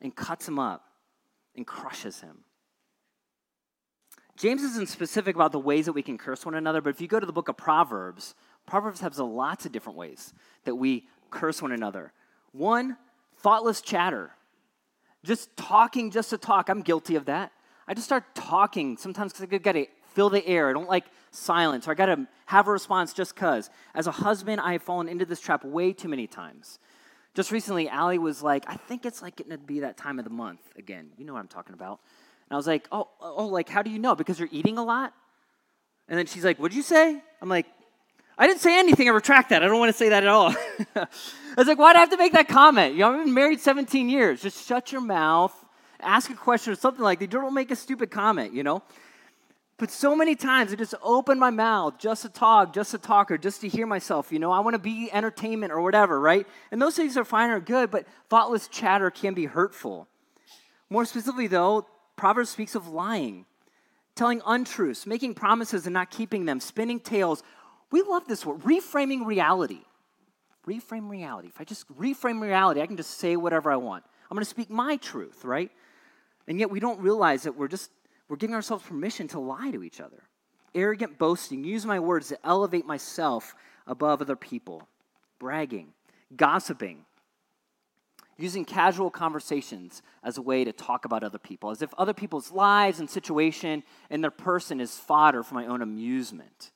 and 0.00 0.16
cuts 0.16 0.48
him 0.48 0.58
up 0.58 0.84
and 1.54 1.64
crushes 1.64 2.20
him. 2.22 2.38
James 4.36 4.62
isn't 4.62 4.88
specific 4.88 5.36
about 5.36 5.52
the 5.52 5.58
ways 5.58 5.86
that 5.86 5.92
we 5.92 6.02
can 6.02 6.18
curse 6.18 6.44
one 6.44 6.54
another, 6.54 6.80
but 6.80 6.90
if 6.90 7.00
you 7.00 7.08
go 7.08 7.20
to 7.20 7.26
the 7.26 7.32
book 7.32 7.48
of 7.48 7.56
Proverbs, 7.56 8.34
Proverbs 8.66 9.00
has 9.00 9.18
lots 9.18 9.66
of 9.66 9.72
different 9.72 9.98
ways 9.98 10.32
that 10.64 10.74
we 10.74 11.06
curse 11.30 11.60
one 11.60 11.72
another. 11.72 12.12
One, 12.52 12.96
thoughtless 13.38 13.80
chatter. 13.80 14.30
Just 15.24 15.56
talking 15.56 16.10
just 16.10 16.30
to 16.30 16.38
talk. 16.38 16.68
I'm 16.68 16.82
guilty 16.82 17.16
of 17.16 17.26
that. 17.26 17.52
I 17.86 17.94
just 17.94 18.06
start 18.06 18.24
talking 18.34 18.96
sometimes 18.96 19.32
because 19.32 19.52
I 19.52 19.58
got 19.58 19.72
to 19.72 19.86
fill 20.14 20.30
the 20.30 20.46
air. 20.46 20.68
I 20.68 20.72
don't 20.72 20.88
like 20.88 21.04
silence, 21.30 21.88
or 21.88 21.92
I 21.92 21.94
got 21.94 22.06
to 22.06 22.26
have 22.46 22.68
a 22.68 22.70
response 22.70 23.12
just 23.12 23.34
because. 23.34 23.70
As 23.94 24.06
a 24.06 24.12
husband, 24.12 24.60
I 24.60 24.72
have 24.72 24.82
fallen 24.82 25.08
into 25.08 25.24
this 25.24 25.40
trap 25.40 25.64
way 25.64 25.92
too 25.92 26.08
many 26.08 26.26
times. 26.26 26.78
Just 27.34 27.50
recently, 27.50 27.88
Allie 27.88 28.18
was 28.18 28.42
like, 28.42 28.64
I 28.66 28.76
think 28.76 29.06
it's 29.06 29.22
like 29.22 29.36
getting 29.36 29.52
to 29.52 29.58
be 29.58 29.80
that 29.80 29.96
time 29.96 30.18
of 30.18 30.24
the 30.24 30.30
month 30.30 30.60
again. 30.76 31.10
You 31.16 31.24
know 31.24 31.32
what 31.32 31.40
I'm 31.40 31.48
talking 31.48 31.74
about. 31.74 32.00
And 32.52 32.56
I 32.56 32.58
was 32.58 32.66
like, 32.66 32.86
oh, 32.92 33.08
oh, 33.18 33.34
oh, 33.38 33.46
like, 33.46 33.70
how 33.70 33.80
do 33.80 33.88
you 33.88 33.98
know? 33.98 34.14
Because 34.14 34.38
you're 34.38 34.46
eating 34.52 34.76
a 34.76 34.84
lot? 34.84 35.14
And 36.06 36.18
then 36.18 36.26
she's 36.26 36.44
like, 36.44 36.58
what'd 36.58 36.76
you 36.76 36.82
say? 36.82 37.18
I'm 37.40 37.48
like, 37.48 37.64
I 38.36 38.46
didn't 38.46 38.60
say 38.60 38.78
anything. 38.78 39.08
I 39.08 39.12
retract 39.12 39.48
that. 39.48 39.62
I 39.62 39.68
don't 39.68 39.78
want 39.78 39.88
to 39.88 39.96
say 39.96 40.10
that 40.10 40.22
at 40.22 40.28
all. 40.28 40.54
I 40.94 41.06
was 41.56 41.66
like, 41.66 41.78
why'd 41.78 41.96
I 41.96 42.00
have 42.00 42.10
to 42.10 42.18
make 42.18 42.34
that 42.34 42.48
comment? 42.48 42.92
You 42.92 43.00
know, 43.00 43.12
I've 43.14 43.24
been 43.24 43.32
married 43.32 43.60
17 43.60 44.10
years. 44.10 44.42
Just 44.42 44.68
shut 44.68 44.92
your 44.92 45.00
mouth, 45.00 45.54
ask 45.98 46.28
a 46.28 46.34
question 46.34 46.74
or 46.74 46.76
something 46.76 47.02
like 47.02 47.20
that. 47.20 47.30
Don't 47.30 47.54
make 47.54 47.70
a 47.70 47.76
stupid 47.76 48.10
comment, 48.10 48.52
you 48.52 48.62
know? 48.62 48.82
But 49.78 49.90
so 49.90 50.14
many 50.14 50.34
times 50.34 50.74
I 50.74 50.76
just 50.76 50.94
open 51.02 51.38
my 51.38 51.48
mouth 51.48 51.98
just 51.98 52.20
to 52.20 52.28
talk, 52.28 52.74
just 52.74 52.90
to 52.90 52.98
talk, 52.98 53.30
or 53.30 53.38
just 53.38 53.62
to 53.62 53.68
hear 53.68 53.86
myself. 53.86 54.30
You 54.30 54.40
know, 54.40 54.52
I 54.52 54.60
want 54.60 54.74
to 54.74 54.78
be 54.78 55.08
entertainment 55.10 55.72
or 55.72 55.80
whatever, 55.80 56.20
right? 56.20 56.46
And 56.70 56.82
those 56.82 56.96
things 56.96 57.16
are 57.16 57.24
fine 57.24 57.48
or 57.48 57.60
good, 57.60 57.90
but 57.90 58.04
thoughtless 58.28 58.68
chatter 58.68 59.10
can 59.10 59.32
be 59.32 59.46
hurtful. 59.46 60.06
More 60.90 61.06
specifically, 61.06 61.46
though, 61.46 61.86
Proverbs 62.16 62.50
speaks 62.50 62.74
of 62.74 62.88
lying, 62.88 63.46
telling 64.14 64.42
untruths, 64.46 65.06
making 65.06 65.34
promises 65.34 65.86
and 65.86 65.94
not 65.94 66.10
keeping 66.10 66.44
them, 66.44 66.60
spinning 66.60 67.00
tales. 67.00 67.42
We 67.90 68.02
love 68.02 68.26
this 68.26 68.44
word, 68.46 68.60
reframing 68.60 69.26
reality. 69.26 69.80
Reframe 70.66 71.10
reality. 71.10 71.48
If 71.48 71.60
I 71.60 71.64
just 71.64 71.92
reframe 71.98 72.40
reality, 72.40 72.80
I 72.80 72.86
can 72.86 72.96
just 72.96 73.18
say 73.18 73.36
whatever 73.36 73.72
I 73.72 73.76
want. 73.76 74.04
I'm 74.30 74.36
going 74.36 74.44
to 74.44 74.50
speak 74.50 74.70
my 74.70 74.96
truth, 74.96 75.44
right? 75.44 75.70
And 76.46 76.58
yet 76.58 76.70
we 76.70 76.80
don't 76.80 77.00
realize 77.00 77.42
that 77.42 77.56
we're 77.56 77.68
just 77.68 77.90
we're 78.28 78.36
giving 78.36 78.54
ourselves 78.54 78.84
permission 78.86 79.28
to 79.28 79.40
lie 79.40 79.70
to 79.72 79.82
each 79.82 80.00
other. 80.00 80.22
Arrogant 80.74 81.18
boasting, 81.18 81.64
use 81.64 81.84
my 81.84 82.00
words 82.00 82.28
to 82.28 82.38
elevate 82.46 82.86
myself 82.86 83.54
above 83.86 84.22
other 84.22 84.36
people. 84.36 84.88
Bragging, 85.38 85.92
gossiping, 86.34 87.04
using 88.38 88.64
casual 88.64 89.10
conversations 89.10 90.02
as 90.22 90.38
a 90.38 90.42
way 90.42 90.64
to 90.64 90.72
talk 90.72 91.04
about 91.04 91.22
other 91.22 91.38
people, 91.38 91.70
as 91.70 91.82
if 91.82 91.92
other 91.94 92.14
people's 92.14 92.50
lives 92.50 93.00
and 93.00 93.08
situation 93.08 93.82
and 94.10 94.22
their 94.22 94.30
person 94.30 94.80
is 94.80 94.96
fodder 94.96 95.42
for 95.42 95.54
my 95.54 95.66
own 95.66 95.82
amusement. 95.82 96.72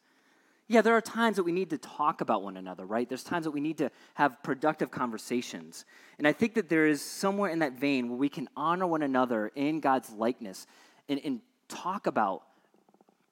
Yeah, 0.69 0.83
there 0.83 0.97
are 0.97 1.01
times 1.01 1.37
that 1.37 1.45
we 1.45 1.53
need 1.53 1.71
to 1.71 1.79
talk 1.79 2.21
about 2.21 2.43
one 2.43 2.57
another, 2.57 2.85
right? 2.85 3.09
There's 3.09 3.23
times 3.23 3.45
that 3.45 3.53
we 3.53 3.61
need 3.61 3.79
to 3.79 3.91
have 4.15 4.43
productive 4.43 4.91
conversations. 4.91 5.85
And 6.19 6.27
I 6.27 6.33
think 6.33 6.55
that 6.55 6.69
there 6.69 6.87
is 6.87 7.01
somewhere 7.01 7.51
in 7.51 7.61
that 7.61 7.75
vein 7.75 8.09
where 8.09 8.19
we 8.19 8.29
can 8.29 8.49
honor 8.57 8.87
one 8.87 9.03
another 9.03 9.53
in 9.55 9.79
God's 9.79 10.11
likeness 10.11 10.67
and, 11.09 11.21
and 11.25 11.41
talk 11.69 12.09
about 12.09 12.43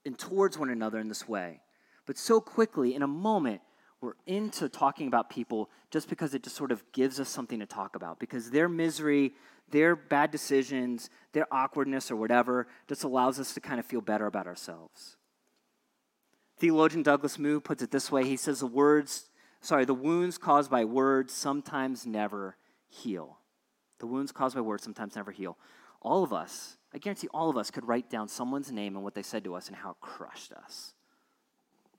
and 0.06 0.16
towards 0.16 0.56
one 0.56 0.70
another 0.70 1.00
in 1.00 1.08
this 1.08 1.28
way. 1.28 1.60
But 2.06 2.18
so 2.18 2.40
quickly, 2.40 2.94
in 2.94 3.02
a 3.02 3.08
moment, 3.08 3.62
we're 4.04 4.12
into 4.26 4.68
talking 4.68 5.08
about 5.08 5.30
people 5.30 5.70
just 5.90 6.08
because 6.08 6.34
it 6.34 6.42
just 6.42 6.56
sort 6.56 6.70
of 6.70 6.84
gives 6.92 7.18
us 7.18 7.28
something 7.28 7.58
to 7.60 7.66
talk 7.66 7.96
about. 7.96 8.18
Because 8.20 8.50
their 8.50 8.68
misery, 8.68 9.32
their 9.70 9.96
bad 9.96 10.30
decisions, 10.30 11.08
their 11.32 11.46
awkwardness, 11.52 12.10
or 12.10 12.16
whatever, 12.16 12.66
just 12.86 13.02
allows 13.02 13.40
us 13.40 13.54
to 13.54 13.60
kind 13.60 13.80
of 13.80 13.86
feel 13.86 14.02
better 14.02 14.26
about 14.26 14.46
ourselves. 14.46 15.16
Theologian 16.58 17.02
Douglas 17.02 17.38
Moo 17.38 17.60
puts 17.60 17.82
it 17.82 17.90
this 17.90 18.12
way 18.12 18.24
he 18.24 18.36
says, 18.36 18.60
The 18.60 18.66
words, 18.66 19.30
sorry, 19.60 19.84
the 19.84 19.94
wounds 19.94 20.38
caused 20.38 20.70
by 20.70 20.84
words 20.84 21.32
sometimes 21.32 22.06
never 22.06 22.56
heal. 22.88 23.38
The 24.00 24.06
wounds 24.06 24.32
caused 24.32 24.54
by 24.54 24.60
words 24.60 24.84
sometimes 24.84 25.16
never 25.16 25.32
heal. 25.32 25.56
All 26.02 26.22
of 26.22 26.32
us, 26.32 26.76
I 26.92 26.98
guarantee 26.98 27.28
all 27.32 27.48
of 27.48 27.56
us 27.56 27.70
could 27.70 27.88
write 27.88 28.10
down 28.10 28.28
someone's 28.28 28.70
name 28.70 28.94
and 28.94 29.02
what 29.02 29.14
they 29.14 29.22
said 29.22 29.44
to 29.44 29.54
us 29.54 29.68
and 29.68 29.76
how 29.76 29.90
it 29.90 29.96
crushed 30.00 30.52
us. 30.52 30.93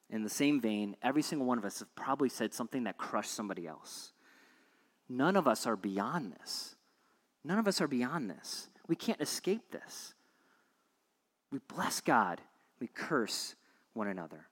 In 0.10 0.24
the 0.24 0.30
same 0.30 0.62
vein, 0.62 0.96
every 1.02 1.22
single 1.22 1.48
one 1.48 1.58
of 1.58 1.66
us 1.66 1.80
have 1.80 1.94
probably 1.96 2.30
said 2.30 2.54
something 2.54 2.84
that 2.84 2.98
crushed 2.98 3.32
somebody 3.32 3.68
else. 3.68 4.14
None 5.10 5.36
of 5.36 5.48
us 5.48 5.66
are 5.66 5.76
beyond 5.76 6.34
this. 6.34 6.76
None 7.44 7.60
of 7.60 7.68
us 7.68 7.82
are 7.82 7.88
beyond 7.88 8.30
this. 8.30 8.70
We 8.88 8.96
can't 8.96 9.22
escape 9.22 9.72
this. 9.72 10.14
We 11.52 11.60
bless 11.68 12.02
God, 12.02 12.42
we 12.80 12.88
curse 12.88 13.56
one 13.94 14.08
another. 14.08 14.48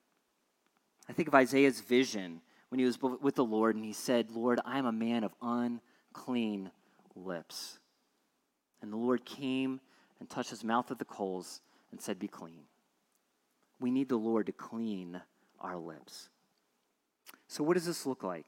I 1.10 1.14
think 1.14 1.28
of 1.28 1.36
Isaiah's 1.36 1.82
vision 1.82 2.42
when 2.70 2.80
he 2.80 2.86
was 2.86 2.98
with 3.02 3.36
the 3.36 3.44
Lord 3.44 3.76
and 3.76 3.84
he 3.84 3.94
said, 3.94 4.32
Lord, 4.32 4.60
I 4.66 4.80
am 4.80 4.86
a 4.86 4.92
man 4.92 5.24
of 5.24 5.34
unclean 5.42 6.72
lips. 7.16 7.80
And 8.82 8.92
the 8.92 8.98
Lord 8.98 9.26
came 9.26 9.80
and 10.20 10.30
touched 10.30 10.50
his 10.50 10.64
mouth 10.64 10.90
with 10.90 11.00
the 11.00 11.06
coals 11.06 11.62
and 11.92 12.00
said, 12.00 12.20
Be 12.20 12.28
clean. 12.28 12.64
We 13.80 13.92
need 13.92 14.10
the 14.10 14.18
Lord 14.18 14.46
to 14.46 14.52
clean 14.52 15.22
our 15.64 15.78
lips. 15.78 16.30
So, 17.48 17.64
what 17.64 17.76
does 17.76 17.86
this 17.86 18.06
look 18.06 18.24
like? 18.24 18.46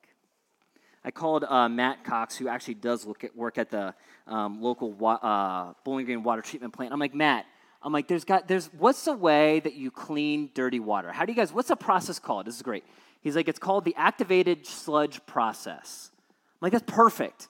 I 1.03 1.11
called 1.11 1.43
uh, 1.43 1.69
Matt 1.69 2.03
Cox, 2.03 2.35
who 2.35 2.47
actually 2.47 2.73
does 2.73 3.07
at, 3.23 3.35
work 3.35 3.57
at 3.59 3.69
the 3.69 3.93
um, 4.25 4.61
local 4.61 4.91
wa- 4.91 5.13
uh, 5.21 5.73
Bowling 5.83 6.05
Green 6.05 6.23
water 6.23 6.41
treatment 6.41 6.73
plant. 6.73 6.91
I'm 6.91 6.99
like, 6.99 7.13
Matt, 7.13 7.45
I'm 7.83 7.93
like, 7.93 8.07
there's 8.07 8.25
got, 8.25 8.47
there's, 8.47 8.73
what's 8.73 9.05
the 9.05 9.13
way 9.13 9.59
that 9.59 9.75
you 9.75 9.91
clean 9.91 10.49
dirty 10.55 10.79
water? 10.79 11.11
How 11.11 11.23
do 11.23 11.31
you 11.31 11.35
guys, 11.35 11.53
what's 11.53 11.67
the 11.67 11.75
process 11.75 12.17
called? 12.17 12.47
This 12.47 12.55
is 12.55 12.63
great. 12.63 12.83
He's 13.21 13.35
like, 13.35 13.47
it's 13.47 13.59
called 13.59 13.85
the 13.85 13.93
activated 13.95 14.65
sludge 14.65 15.23
process. 15.27 16.09
I'm 16.11 16.57
like, 16.65 16.71
that's 16.71 16.91
perfect. 16.91 17.49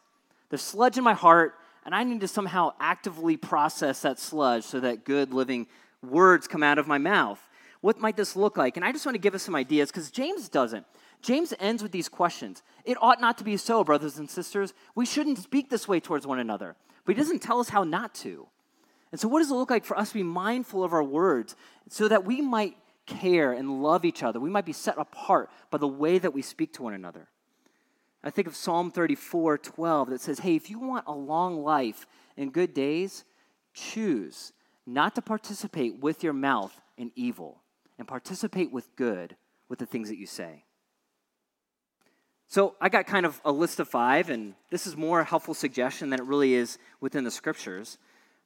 There's 0.50 0.62
sludge 0.62 0.98
in 0.98 1.06
my 1.06 1.14
heart, 1.14 1.54
and 1.86 1.96
I 1.96 2.04
need 2.04 2.20
to 2.20 2.28
somehow 2.28 2.74
actively 2.82 3.38
process 3.38 4.02
that 4.02 4.20
sludge 4.20 4.66
so 4.66 4.82
that 4.82 5.06
good 5.06 5.34
living 5.34 5.68
words 6.04 6.48
come 6.48 6.64
out 6.64 6.78
of 6.78 6.88
my 6.88 6.98
mouth. 6.98 7.40
What 7.86 8.00
might 8.00 8.18
this 8.18 8.36
look 8.36 8.58
like? 8.58 8.78
And 8.78 8.84
I 8.84 8.92
just 8.92 9.06
want 9.06 9.14
to 9.14 9.20
give 9.20 9.36
us 9.36 9.44
some 9.44 9.54
ideas 9.54 9.92
because 9.92 10.10
James 10.10 10.50
doesn't. 10.50 10.88
James 11.22 11.54
ends 11.60 11.84
with 11.84 11.92
these 11.92 12.10
questions. 12.10 12.64
It 12.84 12.98
ought 13.00 13.22
not 13.22 13.38
to 13.38 13.44
be 13.44 13.58
so, 13.58 13.84
brothers 13.84 14.18
and 14.18 14.28
sisters. 14.28 14.74
We 14.96 15.06
shouldn't 15.06 15.38
speak 15.38 15.70
this 15.70 15.88
way 15.88 16.00
towards 16.00 16.26
one 16.26 16.40
another. 16.40 16.76
But 17.06 17.16
he 17.16 17.22
doesn't 17.22 17.44
tell 17.44 17.60
us 17.60 17.70
how 17.70 17.84
not 17.84 18.16
to. 18.16 18.48
And 19.12 19.22
so, 19.22 19.28
what 19.28 19.38
does 19.38 19.52
it 19.52 19.54
look 19.54 19.70
like 19.70 19.86
for 19.86 19.96
us 20.00 20.08
to 20.08 20.16
be 20.16 20.24
mindful 20.24 20.84
of 20.84 20.94
our 20.94 21.04
words 21.04 21.56
so 21.88 22.08
that 22.08 22.26
we 22.26 22.42
might 22.42 22.76
care 23.06 23.54
and 23.54 23.84
love 23.84 24.04
each 24.04 24.24
other? 24.24 24.40
We 24.40 24.50
might 24.50 24.66
be 24.66 24.74
set 24.74 24.98
apart 24.98 25.52
by 25.70 25.78
the 25.78 25.88
way 25.88 26.18
that 26.18 26.34
we 26.34 26.42
speak 26.42 26.74
to 26.74 26.82
one 26.82 26.96
another. 26.96 27.28
I 28.24 28.32
think 28.32 28.48
of 28.48 28.56
Psalm 28.56 28.90
34 28.90 29.60
12 29.60 30.10
that 30.10 30.22
says, 30.22 30.40
Hey, 30.40 30.56
if 30.56 30.72
you 30.72 30.80
want 30.80 31.06
a 31.06 31.14
long 31.14 31.64
life 31.64 32.08
and 32.36 32.52
good 32.52 32.74
days, 32.74 33.26
choose 33.76 34.54
not 34.88 35.14
to 35.14 35.22
participate 35.22 36.00
with 36.00 36.24
your 36.24 36.34
mouth 36.34 36.82
in 36.98 37.12
evil 37.16 37.62
and 37.98 38.08
participate 38.08 38.72
with 38.72 38.96
good 38.96 39.36
with 39.70 39.80
the 39.80 39.86
things 39.86 40.10
that 40.10 40.18
you 40.18 40.26
say. 40.26 40.64
So 42.48 42.76
I 42.80 42.90
got 42.90 43.08
kind 43.08 43.26
of 43.26 43.42
a 43.44 43.52
list 43.52 43.80
of 43.80 43.88
five, 43.88 44.30
and 44.30 44.54
this 44.70 44.86
is 44.86 44.96
more 44.96 45.20
a 45.20 45.24
helpful 45.24 45.54
suggestion 45.54 46.10
than 46.10 46.20
it 46.20 46.26
really 46.26 46.54
is 46.54 46.78
within 47.02 47.24
the 47.24 47.32
scriptures. 47.32 47.98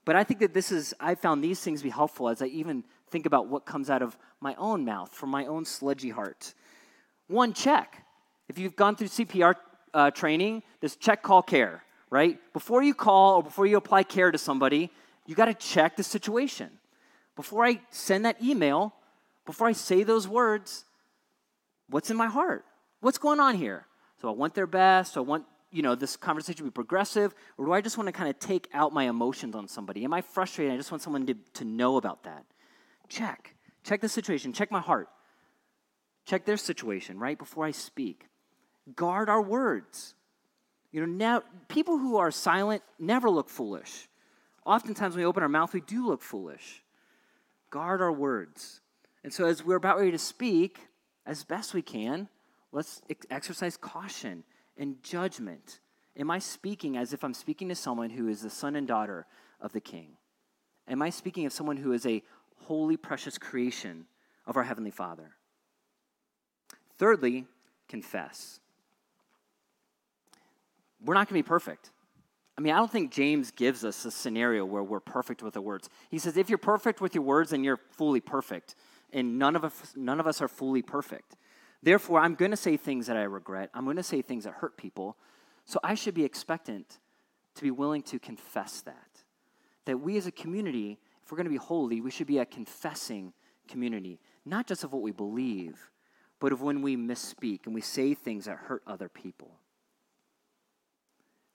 But 0.06 0.16
I 0.16 0.24
think 0.24 0.40
that 0.40 0.54
this 0.54 0.72
is, 0.72 0.94
I 1.00 1.16
found 1.16 1.44
these 1.44 1.60
things 1.60 1.82
to 1.82 1.84
be 1.84 1.90
helpful 1.90 2.30
as 2.30 2.42
I 2.42 2.46
even 2.46 2.84
think 3.10 3.26
about 3.26 3.48
what 3.48 3.66
comes 3.66 3.90
out 3.90 4.02
of 4.02 4.18
my 4.40 4.56
own 4.56 4.86
mouth 4.86 5.14
from 5.14 5.30
my 5.30 5.46
own 5.46 5.66
sludgy 5.66 6.10
heart. 6.10 6.54
One, 7.28 7.54
check. 7.54 8.06
If 8.48 8.58
you've 8.58 8.76
gone 8.76 8.96
through 8.96 9.08
CPR 9.08 9.56
uh, 9.94 10.12
training, 10.12 10.64
this 10.80 10.96
check, 10.96 11.22
call, 11.22 11.42
care, 11.42 11.84
right? 12.10 12.40
Before 12.54 12.82
you 12.82 12.94
call 12.94 13.38
or 13.38 13.44
before 13.44 13.66
you 13.66 13.78
apply 13.78 14.04
care 14.04 14.32
to 14.32 14.38
somebody, 14.38 14.90
you 15.26 15.36
got 15.36 15.46
to 15.46 15.54
check 15.54 15.96
the 15.96 16.04
situation. 16.04 16.72
Before 17.36 17.66
I 17.66 17.82
send 17.92 18.26
that 18.26 18.42
email, 18.42 18.94
before 19.50 19.66
I 19.66 19.72
say 19.72 20.04
those 20.04 20.28
words, 20.28 20.86
what's 21.90 22.12
in 22.12 22.18
my 22.18 22.28
heart? 22.28 22.66
What's 23.02 23.18
going 23.18 23.40
on 23.40 23.56
here? 23.56 23.88
So 24.22 24.28
I 24.28 24.32
want 24.32 24.54
their 24.54 24.68
best. 24.68 25.14
So 25.14 25.24
I 25.24 25.26
want 25.26 25.44
you 25.72 25.82
know 25.82 25.96
this 25.96 26.16
conversation 26.16 26.58
to 26.58 26.64
be 26.66 26.70
progressive, 26.70 27.34
or 27.58 27.66
do 27.66 27.74
I 27.74 27.82
just 27.82 27.98
want 27.98 28.06
to 28.10 28.12
kind 28.12 28.30
of 28.30 28.38
take 28.38 28.70
out 28.76 28.94
my 28.94 29.06
emotions 29.06 29.56
on 29.56 29.68
somebody? 29.68 30.04
Am 30.04 30.14
I 30.14 30.22
frustrated? 30.22 30.72
I 30.72 30.78
just 30.78 30.92
want 30.92 31.02
someone 31.02 31.26
to, 31.26 31.34
to 31.56 31.66
know 31.66 31.98
about 31.98 32.26
that. 32.26 32.46
Check. 33.08 33.56
Check 33.84 34.02
the 34.02 34.08
situation. 34.08 34.54
Check 34.54 34.70
my 34.70 34.82
heart. 34.82 35.10
Check 36.28 36.46
their 36.46 36.56
situation 36.56 37.18
right 37.18 37.40
before 37.40 37.66
I 37.66 37.72
speak. 37.72 38.28
Guard 38.96 39.30
our 39.30 39.42
words. 39.42 40.14
You 40.92 41.02
know, 41.02 41.08
now 41.08 41.42
people 41.70 41.98
who 41.98 42.18
are 42.18 42.30
silent 42.30 42.84
never 43.00 43.32
look 43.32 43.50
foolish. 43.50 44.08
Oftentimes 44.64 45.16
when 45.16 45.24
we 45.24 45.28
open 45.28 45.42
our 45.42 45.50
mouth, 45.50 45.74
we 45.74 45.82
do 45.82 46.06
look 46.06 46.22
foolish. 46.22 46.84
Guard 47.72 48.00
our 48.00 48.12
words. 48.12 48.82
And 49.23 49.34
so 49.34 49.45
as 49.45 49.63
we're 49.63 49.75
about 49.75 49.97
ready 49.97 50.12
to 50.12 50.17
speak, 50.17 50.79
as 51.25 51.43
best 51.43 51.73
we 51.73 51.82
can, 51.82 52.29
let's 52.71 53.01
ex- 53.10 53.25
exercise 53.29 53.77
caution 53.77 54.43
and 54.77 55.01
judgment. 55.03 55.79
Am 56.17 56.32
I 56.32 56.39
speaking 56.39 56.97
as 56.97 57.13
if 57.13 57.23
I'm 57.23 57.34
speaking 57.34 57.69
to 57.69 57.75
someone 57.75 58.10
who 58.10 58.27
is 58.27 58.41
the 58.41 58.49
son 58.49 58.75
and 58.75 58.88
daughter 58.88 59.25
of 59.62 59.73
the 59.73 59.82
king? 59.82 60.17
Am 60.88 61.01
I 61.01 61.10
speaking 61.10 61.45
of 61.45 61.53
someone 61.53 61.77
who 61.77 61.91
is 61.91 62.05
a 62.05 62.23
holy, 62.63 62.97
precious 62.97 63.38
creation 63.38 64.05
of 64.47 64.58
our 64.58 64.63
Heavenly 64.63 64.91
Father? 64.91 65.32
Thirdly, 66.97 67.45
confess. 67.88 68.60
We're 71.03 71.13
not 71.13 71.29
going 71.29 71.41
to 71.41 71.45
be 71.45 71.47
perfect. 71.47 71.91
I 72.58 72.62
mean, 72.62 72.73
I 72.73 72.77
don't 72.77 72.91
think 72.91 73.12
James 73.12 73.51
gives 73.51 73.86
us 73.86 74.03
a 74.03 74.12
scenario 74.12 74.65
where 74.65 74.84
we're 74.84 74.99
perfect 74.99 75.41
with 75.41 75.53
the 75.53 75.62
words. 75.62 75.89
He 76.10 76.19
says, 76.19 76.36
if 76.36 76.49
you're 76.49 76.58
perfect 76.58 76.99
with 76.99 77.15
your 77.15 77.23
words, 77.23 77.51
then 77.51 77.63
you're 77.63 77.79
fully 77.91 78.19
perfect. 78.19 78.75
And 79.12 79.39
none 79.39 79.56
of 79.56 79.63
us, 79.63 79.93
none 79.95 80.19
of 80.19 80.28
us 80.28 80.41
are 80.41 80.48
fully 80.48 80.82
perfect. 80.82 81.36
Therefore, 81.82 82.19
I'm 82.19 82.36
going 82.36 82.52
to 82.52 82.58
say 82.58 82.78
things 82.78 83.08
that 83.08 83.17
I 83.17 83.24
regret. 83.24 83.69
I'm 83.74 83.86
going 83.86 83.98
to 83.98 84.04
say 84.04 84.22
things 84.22 84.43
that 84.43 84.56
hurt 84.56 84.78
people. 84.78 85.17
So 85.65 85.80
I 85.84 85.95
should 85.95 86.13
be 86.13 86.26
expectant 86.26 87.00
to 87.56 87.63
be 87.63 87.72
willing 87.72 88.02
to 88.04 88.19
confess 88.19 88.82
that. 88.82 89.24
That 89.86 90.00
we 90.00 90.17
as 90.17 90.28
a 90.28 90.32
community, 90.32 91.00
if 91.24 91.32
we're 91.32 91.38
going 91.38 91.45
to 91.45 91.52
be 91.52 91.58
holy, 91.58 92.02
we 92.02 92.12
should 92.12 92.28
be 92.28 92.39
a 92.39 92.45
confessing 92.45 93.34
community, 93.67 94.19
not 94.45 94.67
just 94.67 94.84
of 94.84 94.93
what 94.93 95.02
we 95.02 95.12
believe, 95.12 95.91
but 96.39 96.52
of 96.52 96.62
when 96.62 96.82
we 96.82 96.95
misspeak 96.95 97.65
and 97.65 97.74
we 97.74 97.82
say 97.82 98.13
things 98.13 98.45
that 98.45 98.58
hurt 98.58 98.82
other 98.88 99.10
people. 99.10 99.52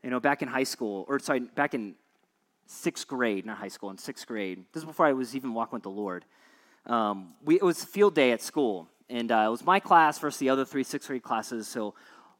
You 0.02 0.10
know, 0.10 0.20
back 0.20 0.42
in 0.42 0.48
high 0.48 0.64
school, 0.64 1.04
or 1.08 1.18
sorry, 1.18 1.40
back 1.40 1.74
in 1.74 1.94
sixth 2.66 3.06
grade, 3.06 3.46
not 3.46 3.58
high 3.58 3.68
school, 3.68 3.90
in 3.90 3.98
sixth 3.98 4.26
grade, 4.26 4.64
this 4.72 4.82
is 4.82 4.86
before 4.86 5.06
I 5.06 5.12
was 5.12 5.34
even 5.34 5.54
walking 5.54 5.76
with 5.76 5.82
the 5.82 5.90
Lord. 5.90 6.24
Um, 6.86 7.34
we, 7.44 7.56
it 7.56 7.62
was 7.62 7.82
field 7.84 8.14
day 8.14 8.32
at 8.32 8.42
school, 8.42 8.88
and 9.08 9.30
uh, 9.32 9.44
it 9.46 9.50
was 9.50 9.64
my 9.64 9.80
class 9.80 10.18
versus 10.18 10.38
the 10.38 10.50
other 10.50 10.64
three 10.64 10.84
sixth 10.84 11.08
grade 11.08 11.22
classes. 11.22 11.66
So 11.66 11.94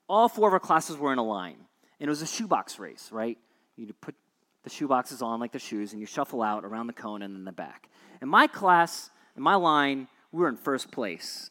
all 0.08 0.28
four 0.28 0.48
of 0.48 0.54
our 0.54 0.60
classes 0.60 0.96
were 0.96 1.12
in 1.12 1.18
a 1.18 1.24
line. 1.24 1.56
And 2.00 2.08
it 2.08 2.10
was 2.10 2.22
a 2.22 2.26
shoebox 2.26 2.78
race, 2.78 3.08
right? 3.12 3.38
You 3.76 3.92
put 4.00 4.14
the 4.62 4.70
shoeboxes 4.70 5.22
on 5.22 5.40
like 5.40 5.52
the 5.52 5.58
shoes, 5.58 5.92
and 5.92 6.00
you 6.00 6.06
shuffle 6.06 6.42
out 6.42 6.64
around 6.64 6.86
the 6.86 6.92
cone 6.92 7.22
and 7.22 7.34
then 7.34 7.44
the 7.44 7.52
back. 7.52 7.88
In 8.20 8.28
my 8.28 8.46
class, 8.46 9.10
in 9.36 9.42
my 9.42 9.54
line, 9.54 10.08
we 10.32 10.40
were 10.40 10.48
in 10.48 10.56
first 10.56 10.90
place. 10.90 11.50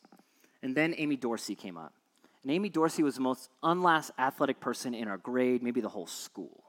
And 0.62 0.75
then 0.75 0.93
Amy 0.97 1.15
Dorsey 1.15 1.56
came 1.56 1.77
up. 1.77 1.93
And 2.43 2.51
Amy 2.51 2.69
Dorsey 2.69 3.03
was 3.03 3.15
the 3.15 3.21
most 3.21 3.49
unlast 3.63 4.12
athletic 4.19 4.60
person 4.60 4.93
in 4.93 5.08
our 5.08 5.17
grade, 5.17 5.63
maybe 5.63 5.82
the 5.82 5.89
whole 5.89 6.08
school. 6.08 6.63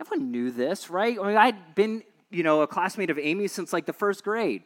Everyone 0.00 0.32
knew 0.32 0.50
this, 0.50 0.90
right? 0.90 1.16
I 1.20 1.28
mean, 1.28 1.36
I'd 1.36 1.74
been, 1.74 2.02
you 2.30 2.42
know, 2.42 2.62
a 2.62 2.66
classmate 2.66 3.10
of 3.10 3.18
Amy 3.18 3.46
since 3.46 3.72
like 3.72 3.86
the 3.86 3.92
first 3.92 4.24
grade. 4.24 4.64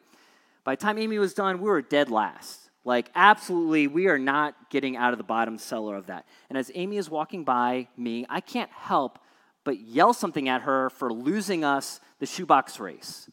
By 0.69 0.75
the 0.75 0.83
time 0.83 0.99
Amy 0.99 1.19
was 1.19 1.33
done, 1.33 1.63
we 1.63 1.71
were 1.71 1.81
dead 1.81 2.11
last. 2.11 2.69
Like, 2.85 3.11
absolutely, 3.15 3.87
we 3.87 4.07
are 4.09 4.19
not 4.19 4.69
getting 4.69 4.99
out 4.99 5.13
of 5.15 5.19
the 5.19 5.25
bottom 5.25 5.57
cellar 5.57 5.97
of 5.97 6.09
that. 6.09 6.27
And 6.51 6.59
as 6.59 6.71
Amy 6.75 6.99
is 6.99 7.09
walking 7.09 7.43
by 7.43 7.89
me, 7.97 8.27
I 8.29 8.43
can't 8.43 8.71
help 8.71 9.19
but 9.65 9.81
yell 9.81 10.13
something 10.13 10.47
at 10.47 10.61
her 10.61 10.91
for 10.91 11.11
losing 11.11 11.65
us 11.65 12.01
the 12.19 12.27
shoebox 12.27 12.79
race. 12.79 13.31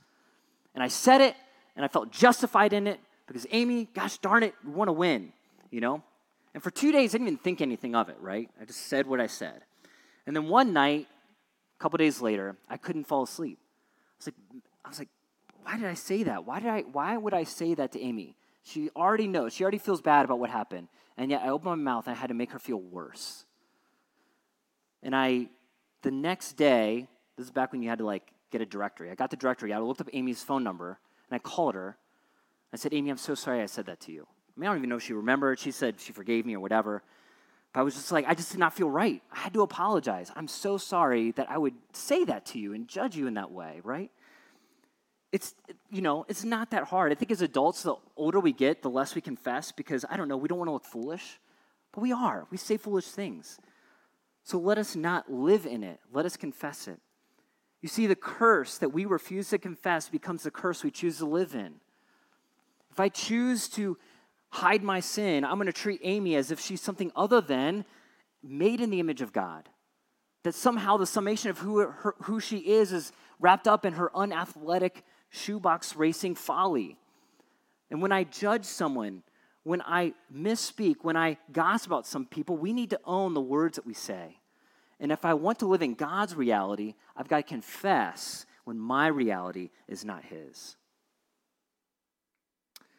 And 0.75 0.81
I 0.81 0.87
said 0.87 1.19
it, 1.19 1.35
and 1.75 1.83
I 1.83 1.89
felt 1.89 2.09
justified 2.09 2.71
in 2.71 2.87
it 2.87 3.01
because 3.27 3.45
Amy, 3.51 3.89
gosh 3.93 4.17
darn 4.19 4.41
it, 4.41 4.53
we 4.63 4.71
want 4.71 4.87
to 4.87 4.93
win, 4.93 5.33
you 5.71 5.81
know? 5.81 6.01
And 6.53 6.63
for 6.63 6.71
two 6.71 6.93
days, 6.93 7.13
I 7.13 7.17
didn't 7.17 7.27
even 7.27 7.39
think 7.39 7.59
anything 7.59 7.95
of 7.95 8.07
it, 8.07 8.15
right? 8.21 8.49
I 8.61 8.63
just 8.63 8.87
said 8.87 9.07
what 9.07 9.19
I 9.19 9.27
said. 9.27 9.61
And 10.25 10.33
then 10.33 10.47
one 10.47 10.71
night, 10.71 11.07
a 11.77 11.83
couple 11.83 11.97
days 11.97 12.21
later, 12.21 12.55
I 12.69 12.77
couldn't 12.77 13.03
fall 13.03 13.23
asleep. 13.23 13.59
I 13.61 14.15
was 14.19 14.27
like, 14.27 14.35
I 14.85 14.87
was 14.87 14.99
like, 14.99 15.09
why 15.65 15.77
did 15.77 15.85
I 15.85 15.95
say 15.95 16.23
that? 16.23 16.45
Why 16.45 16.59
did 16.59 16.69
I? 16.69 16.81
Why 16.81 17.17
would 17.17 17.33
I 17.33 17.43
say 17.43 17.73
that 17.73 17.91
to 17.93 17.99
Amy? 17.99 18.35
She 18.63 18.89
already 18.95 19.27
knows. 19.27 19.53
She 19.53 19.63
already 19.63 19.79
feels 19.79 20.01
bad 20.01 20.25
about 20.25 20.39
what 20.39 20.51
happened. 20.51 20.87
And 21.17 21.31
yet 21.31 21.41
I 21.43 21.49
opened 21.49 21.83
my 21.83 21.91
mouth 21.91 22.07
and 22.07 22.15
I 22.15 22.19
had 22.19 22.27
to 22.27 22.33
make 22.33 22.51
her 22.51 22.59
feel 22.59 22.79
worse. 22.79 23.45
And 25.01 25.15
I, 25.15 25.47
the 26.01 26.11
next 26.11 26.53
day, 26.53 27.07
this 27.35 27.45
is 27.45 27.51
back 27.51 27.71
when 27.71 27.81
you 27.81 27.89
had 27.89 27.99
to 27.99 28.05
like 28.05 28.31
get 28.51 28.61
a 28.61 28.65
directory. 28.65 29.09
I 29.09 29.15
got 29.15 29.31
the 29.31 29.37
directory. 29.37 29.73
I 29.73 29.79
looked 29.79 30.01
up 30.01 30.09
Amy's 30.13 30.43
phone 30.43 30.63
number 30.63 30.99
and 31.29 31.35
I 31.35 31.39
called 31.39 31.75
her. 31.75 31.97
I 32.73 32.77
said, 32.77 32.93
Amy, 32.93 33.09
I'm 33.09 33.17
so 33.17 33.33
sorry 33.33 33.61
I 33.61 33.65
said 33.65 33.85
that 33.87 33.99
to 34.01 34.11
you. 34.11 34.27
I 34.55 34.59
mean, 34.59 34.67
I 34.67 34.71
don't 34.71 34.79
even 34.79 34.89
know 34.89 34.97
if 34.97 35.03
she 35.03 35.13
remembered. 35.13 35.59
She 35.59 35.71
said 35.71 35.99
she 35.99 36.13
forgave 36.13 36.45
me 36.45 36.55
or 36.55 36.59
whatever. 36.59 37.01
But 37.73 37.79
I 37.79 37.83
was 37.83 37.95
just 37.95 38.11
like, 38.11 38.25
I 38.27 38.35
just 38.35 38.51
did 38.51 38.59
not 38.59 38.73
feel 38.73 38.89
right. 38.89 39.21
I 39.31 39.39
had 39.39 39.53
to 39.53 39.61
apologize. 39.61 40.31
I'm 40.35 40.47
so 40.47 40.77
sorry 40.77 41.31
that 41.31 41.49
I 41.49 41.57
would 41.57 41.73
say 41.93 42.23
that 42.25 42.45
to 42.47 42.59
you 42.59 42.73
and 42.73 42.87
judge 42.87 43.15
you 43.15 43.27
in 43.27 43.35
that 43.35 43.51
way, 43.51 43.81
right? 43.83 44.11
It's 45.35 45.53
you 45.89 46.01
know 46.01 46.25
it's 46.29 46.45
not 46.45 46.71
that 46.71 46.85
hard. 46.85 47.11
I 47.11 47.15
think 47.15 47.29
as 47.29 47.41
adults 47.41 47.83
the 47.83 47.95
older 48.15 48.39
we 48.39 48.53
get 48.53 48.81
the 48.81 48.89
less 48.89 49.15
we 49.15 49.21
confess 49.21 49.73
because 49.73 50.05
i 50.09 50.15
don't 50.15 50.29
know 50.29 50.37
we 50.37 50.47
don't 50.47 50.57
want 50.57 50.69
to 50.69 50.73
look 50.73 50.85
foolish 50.85 51.39
but 51.93 52.01
we 52.01 52.11
are. 52.11 52.47
We 52.51 52.57
say 52.57 52.77
foolish 52.77 53.07
things. 53.07 53.59
So 54.43 54.57
let 54.57 54.77
us 54.77 54.95
not 54.95 55.31
live 55.31 55.65
in 55.65 55.83
it. 55.83 55.99
Let 56.11 56.25
us 56.25 56.37
confess 56.37 56.87
it. 56.87 56.99
You 57.81 57.89
see 57.89 58.05
the 58.07 58.15
curse 58.15 58.77
that 58.79 58.89
we 58.89 59.05
refuse 59.05 59.49
to 59.49 59.57
confess 59.57 60.09
becomes 60.09 60.43
the 60.43 60.51
curse 60.51 60.83
we 60.83 60.91
choose 60.91 61.17
to 61.17 61.25
live 61.25 61.53
in. 61.53 61.75
If 62.91 62.99
i 62.99 63.09
choose 63.09 63.67
to 63.69 63.97
hide 64.49 64.83
my 64.83 65.01
sin 65.01 65.43
i'm 65.43 65.55
going 65.55 65.65
to 65.65 65.73
treat 65.73 65.99
amy 66.03 66.33
as 66.37 66.49
if 66.49 66.61
she's 66.61 66.79
something 66.79 67.11
other 67.13 67.41
than 67.41 67.83
made 68.41 68.79
in 68.79 68.89
the 68.89 69.01
image 69.01 69.21
of 69.21 69.33
god. 69.33 69.67
That 70.43 70.55
somehow 70.55 70.95
the 70.95 71.05
summation 71.05 71.49
of 71.49 71.57
who, 71.59 71.79
her, 71.79 72.15
who 72.21 72.39
she 72.39 72.59
is 72.59 72.93
is 72.93 73.11
wrapped 73.39 73.67
up 73.67 73.85
in 73.85 73.93
her 73.93 74.15
unathletic 74.15 75.03
shoebox 75.29 75.95
racing 75.95 76.35
folly. 76.35 76.97
And 77.89 78.01
when 78.01 78.11
I 78.11 78.23
judge 78.23 78.65
someone, 78.65 79.23
when 79.63 79.81
I 79.81 80.13
misspeak, 80.33 80.97
when 81.01 81.17
I 81.17 81.37
gossip 81.51 81.87
about 81.87 82.07
some 82.07 82.25
people, 82.25 82.57
we 82.57 82.73
need 82.73 82.91
to 82.91 82.99
own 83.03 83.33
the 83.33 83.41
words 83.41 83.75
that 83.75 83.85
we 83.85 83.93
say. 83.93 84.37
And 84.99 85.11
if 85.11 85.25
I 85.25 85.33
want 85.33 85.59
to 85.59 85.65
live 85.65 85.81
in 85.81 85.93
God's 85.93 86.35
reality, 86.35 86.93
I've 87.17 87.27
got 87.27 87.37
to 87.37 87.43
confess 87.43 88.45
when 88.63 88.79
my 88.79 89.07
reality 89.07 89.71
is 89.87 90.05
not 90.05 90.23
His. 90.23 90.77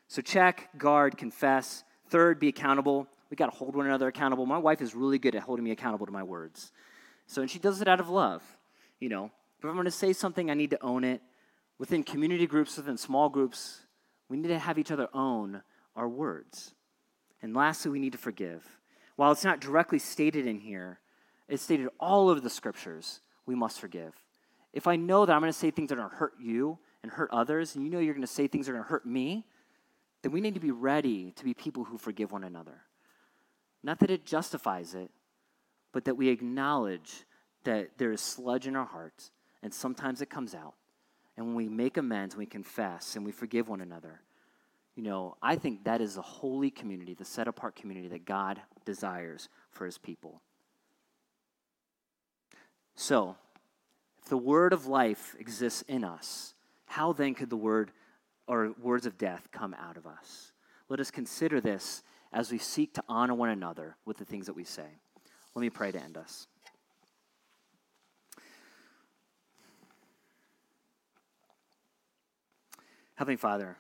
So 0.09 0.23
check, 0.23 0.71
guard, 0.79 1.17
confess. 1.17 1.85
Third, 2.09 2.39
be 2.39 2.49
accountable. 2.49 3.09
We 3.31 3.37
got 3.37 3.51
to 3.51 3.57
hold 3.57 3.75
one 3.75 3.87
another 3.87 4.09
accountable. 4.09 4.47
My 4.47 4.59
wife 4.59 4.81
is 4.81 4.95
really 4.95 5.19
good 5.19 5.35
at 5.35 5.43
holding 5.43 5.65
me 5.65 5.73
accountable 5.73 6.07
to 6.07 6.13
my 6.13 6.23
words. 6.23 6.73
So, 7.27 7.43
and 7.43 7.51
she 7.51 7.59
does 7.59 7.81
it 7.81 7.89
out 7.89 7.99
of 7.99 8.09
love. 8.09 8.43
You 9.01 9.09
know, 9.09 9.31
if 9.67 9.71
I'm 9.71 9.77
going 9.77 9.85
to 9.87 9.91
say 9.91 10.13
something, 10.13 10.51
I 10.51 10.55
need 10.55 10.71
to 10.71 10.83
own 10.83 11.05
it. 11.05 11.21
Within 11.79 12.03
community 12.03 12.47
groups, 12.47 12.77
within 12.77 12.97
small 12.97 13.29
groups, 13.29 13.81
we 14.29 14.37
need 14.37 14.49
to 14.49 14.59
have 14.59 14.79
each 14.79 14.91
other 14.91 15.09
own 15.13 15.63
our 15.95 16.09
words. 16.09 16.75
And 17.43 17.55
lastly, 17.55 17.91
we 17.91 17.99
need 17.99 18.13
to 18.13 18.19
forgive. 18.19 18.65
While 19.17 19.33
it's 19.33 19.45
not 19.45 19.61
directly 19.61 19.99
stated 19.99 20.47
in 20.47 20.59
here, 20.59 21.01
it's 21.49 21.63
stated 21.63 21.89
all 22.01 22.29
over 22.29 22.41
the 22.41 22.51
scriptures, 22.51 23.21
we 23.47 23.55
must 23.55 23.81
forgive. 23.81 24.15
If 24.73 24.87
I 24.87 24.97
know 24.97 25.25
that 25.25 25.33
I'm 25.33 25.41
going 25.41 25.53
to 25.53 25.59
say 25.59 25.71
things 25.71 25.89
that 25.89 25.95
are 25.95 26.03
going 26.03 26.11
to 26.11 26.17
hurt 26.17 26.35
you 26.41 26.79
and 27.03 27.13
hurt 27.13 27.31
others, 27.31 27.75
and 27.75 27.85
you 27.85 27.91
know 27.91 27.99
you're 27.99 28.15
going 28.15 28.27
to 28.27 28.33
say 28.33 28.47
things 28.47 28.67
that 28.67 28.73
are 28.73 28.75
going 28.75 28.85
to 28.85 28.91
hurt 28.91 29.07
me, 29.07 29.47
then 30.23 30.33
we 30.33 30.41
need 30.41 30.55
to 30.55 30.61
be 30.61 30.71
ready 30.71 31.33
to 31.33 31.45
be 31.45 31.55
people 31.55 31.85
who 31.85 31.99
forgive 31.99 32.33
one 32.33 32.45
another. 32.45 32.83
Not 33.83 34.01
that 34.01 34.11
it 34.11 34.27
justifies 34.27 34.95
it, 34.95 35.11
but 35.93 36.05
that 36.07 36.17
we 36.17 36.29
acknowledge 36.29 37.25
that 37.65 37.97
there 37.97 38.13
is 38.13 38.21
sludge 38.21 38.67
in 38.67 38.77
our 38.77 38.85
hearts, 38.85 39.31
and 39.63 39.73
sometimes 39.73 40.21
it 40.21 40.31
comes 40.31 40.55
out. 40.55 40.75
And 41.37 41.47
when 41.47 41.55
we 41.55 41.69
make 41.69 41.97
amends, 41.97 42.37
we 42.37 42.47
confess, 42.47 43.17
and 43.17 43.25
we 43.25 43.33
forgive 43.33 43.69
one 43.69 43.81
another, 43.81 44.21
you 44.95 45.03
know, 45.03 45.37
I 45.43 45.57
think 45.57 45.85
that 45.85 46.01
is 46.01 46.15
the 46.15 46.23
holy 46.23 46.71
community, 46.71 47.13
the 47.13 47.25
set 47.25 47.49
apart 47.49 47.77
community 47.77 48.09
that 48.09 48.25
God 48.25 48.61
desires 48.87 49.51
for 49.71 49.85
his 49.85 49.99
people. 49.99 50.41
So, 52.95 53.37
if 54.23 54.31
the 54.31 54.39
word 54.39 54.73
of 54.73 54.87
life 54.87 55.37
exists 55.39 55.83
in 55.83 56.03
us, 56.03 56.55
how 56.87 57.13
then 57.13 57.35
could 57.35 57.51
the 57.51 57.57
word 57.57 57.93
or 58.49 58.73
words 58.81 59.05
of 59.05 59.19
death 59.19 59.49
come 59.53 59.75
out 59.75 59.99
of 59.99 60.07
us? 60.07 60.53
Let 60.89 60.99
us 60.99 61.11
consider 61.11 61.61
this 61.61 62.03
as 62.33 62.51
we 62.51 62.59
seek 62.59 62.95
to 62.95 63.05
honor 63.07 63.35
one 63.35 63.51
another 63.51 63.97
with 64.07 64.17
the 64.17 64.25
things 64.25 64.47
that 64.47 64.55
we 64.55 64.65
say. 64.65 64.87
Let 65.55 65.61
me 65.61 65.71
pray 65.71 65.93
to 65.93 66.03
end 66.03 66.17
us. 66.17 66.47
Heavenly 73.17 73.37
Father, 73.37 73.79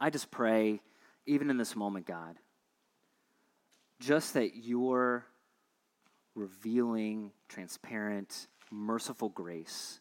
I 0.00 0.10
just 0.10 0.32
pray, 0.32 0.80
even 1.26 1.48
in 1.48 1.56
this 1.56 1.76
moment, 1.76 2.06
God, 2.06 2.36
just 4.00 4.34
that 4.34 4.56
your 4.56 5.24
revealing, 6.34 7.30
transparent, 7.48 8.48
merciful 8.72 9.28
grace 9.28 10.00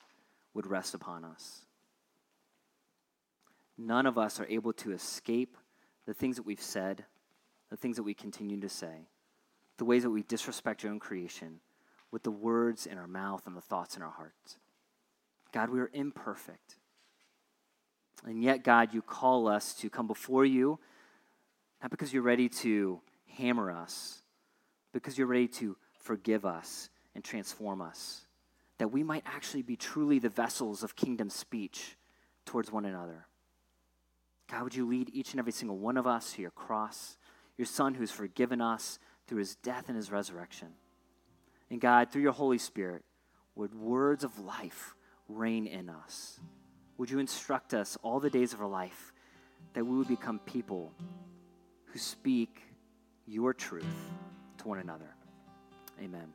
would 0.56 0.66
rest 0.66 0.96
upon 0.96 1.24
us. 1.24 1.62
None 3.78 4.08
of 4.08 4.18
us 4.18 4.40
are 4.40 4.48
able 4.48 4.74
to 4.74 4.92
escape 4.92 5.56
the 6.08 6.16
things 6.16 6.38
that 6.38 6.48
we've 6.48 6.62
said, 6.62 7.06
the 7.70 7.78
things 7.78 7.98
that 7.98 8.04
we 8.04 8.16
continue 8.16 8.60
to 8.60 8.70
say, 8.70 9.08
the 9.78 9.86
ways 9.86 10.02
that 10.02 10.10
we 10.10 10.24
disrespect 10.24 10.82
your 10.82 10.92
own 10.92 11.00
creation 11.00 11.60
with 12.12 12.24
the 12.24 12.32
words 12.32 12.88
in 12.88 12.98
our 12.98 13.08
mouth 13.08 13.46
and 13.46 13.56
the 13.56 13.62
thoughts 13.62 13.96
in 13.96 14.02
our 14.02 14.10
hearts. 14.10 14.58
God, 15.52 15.70
we 15.70 15.80
are 15.80 15.92
imperfect. 15.94 16.78
And 18.26 18.44
yet, 18.44 18.64
God, 18.64 18.94
you 18.94 19.02
call 19.02 19.48
us 19.48 19.74
to 19.76 19.90
come 19.90 20.08
before 20.08 20.46
you, 20.46 20.80
not 21.82 21.92
because 21.92 22.14
you're 22.14 22.24
ready 22.24 22.50
to 22.50 23.00
hammer 23.38 23.72
us, 23.72 24.22
because 24.92 25.18
you're 25.18 25.28
ready 25.28 25.48
to 25.48 25.78
forgive 26.00 26.46
us 26.46 26.90
and 27.16 27.24
transform 27.24 27.82
us, 27.82 28.26
that 28.80 28.92
we 28.92 29.04
might 29.04 29.24
actually 29.26 29.62
be 29.62 29.76
truly 29.76 30.20
the 30.20 30.30
vessels 30.30 30.84
of 30.84 30.96
kingdom 30.96 31.30
speech 31.30 31.98
towards 32.46 32.72
one 32.72 32.86
another. 32.86 33.28
God, 34.50 34.64
would 34.64 34.76
you 34.76 34.88
lead 34.88 35.10
each 35.14 35.32
and 35.32 35.40
every 35.40 35.52
single 35.52 35.78
one 35.78 35.98
of 35.98 36.08
us 36.08 36.34
to 36.34 36.42
your 36.42 36.52
cross, 36.52 37.18
your 37.58 37.66
Son 37.66 37.94
who's 37.94 38.12
forgiven 38.12 38.62
us 38.62 39.00
through 39.28 39.40
his 39.40 39.56
death 39.56 39.86
and 39.88 39.98
his 39.98 40.12
resurrection. 40.12 40.70
And 41.70 41.82
God, 41.82 42.12
through 42.12 42.22
your 42.22 42.32
Holy 42.32 42.58
Spirit, 42.58 43.04
would 43.56 43.76
words 43.76 44.24
of 44.24 44.40
life 44.40 44.96
reign 45.28 45.68
in 45.68 45.90
us. 45.90 46.40
Would 46.98 47.12
you 47.12 47.20
instruct 47.20 47.74
us 47.74 47.98
all 48.02 48.20
the 48.20 48.30
days 48.30 48.54
of 48.54 48.62
our 48.62 48.68
life 48.68 49.14
that 49.74 49.86
we 49.86 49.98
would 49.98 50.08
become 50.08 50.40
people 50.40 50.92
who 51.86 52.00
speak 52.00 52.62
your 53.28 53.54
truth 53.54 53.86
to 54.58 54.68
one 54.68 54.80
another? 54.80 55.14
Amen. 56.02 56.34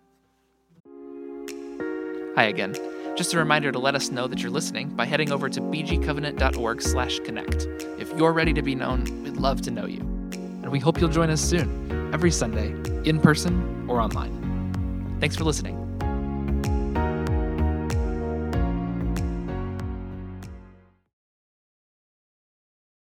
Hi 2.36 2.44
again. 2.44 2.74
Just 3.16 3.34
a 3.34 3.38
reminder 3.38 3.72
to 3.72 3.78
let 3.78 3.94
us 3.94 4.10
know 4.10 4.26
that 4.26 4.40
you're 4.40 4.50
listening 4.50 4.88
by 4.90 5.04
heading 5.04 5.32
over 5.32 5.48
to 5.48 5.60
bgcovenant.org/connect. 5.60 7.66
If 8.00 8.16
you're 8.16 8.32
ready 8.32 8.52
to 8.54 8.62
be 8.62 8.74
known, 8.74 9.04
we'd 9.22 9.36
love 9.36 9.60
to 9.62 9.70
know 9.70 9.86
you. 9.86 10.00
And 10.62 10.70
we 10.70 10.78
hope 10.78 11.00
you'll 11.00 11.10
join 11.10 11.28
us 11.28 11.40
soon, 11.40 12.10
every 12.14 12.30
Sunday, 12.30 12.68
in 13.08 13.20
person 13.20 13.90
or 13.90 14.00
online. 14.00 15.16
Thanks 15.20 15.36
for 15.36 15.44
listening. 15.44 15.81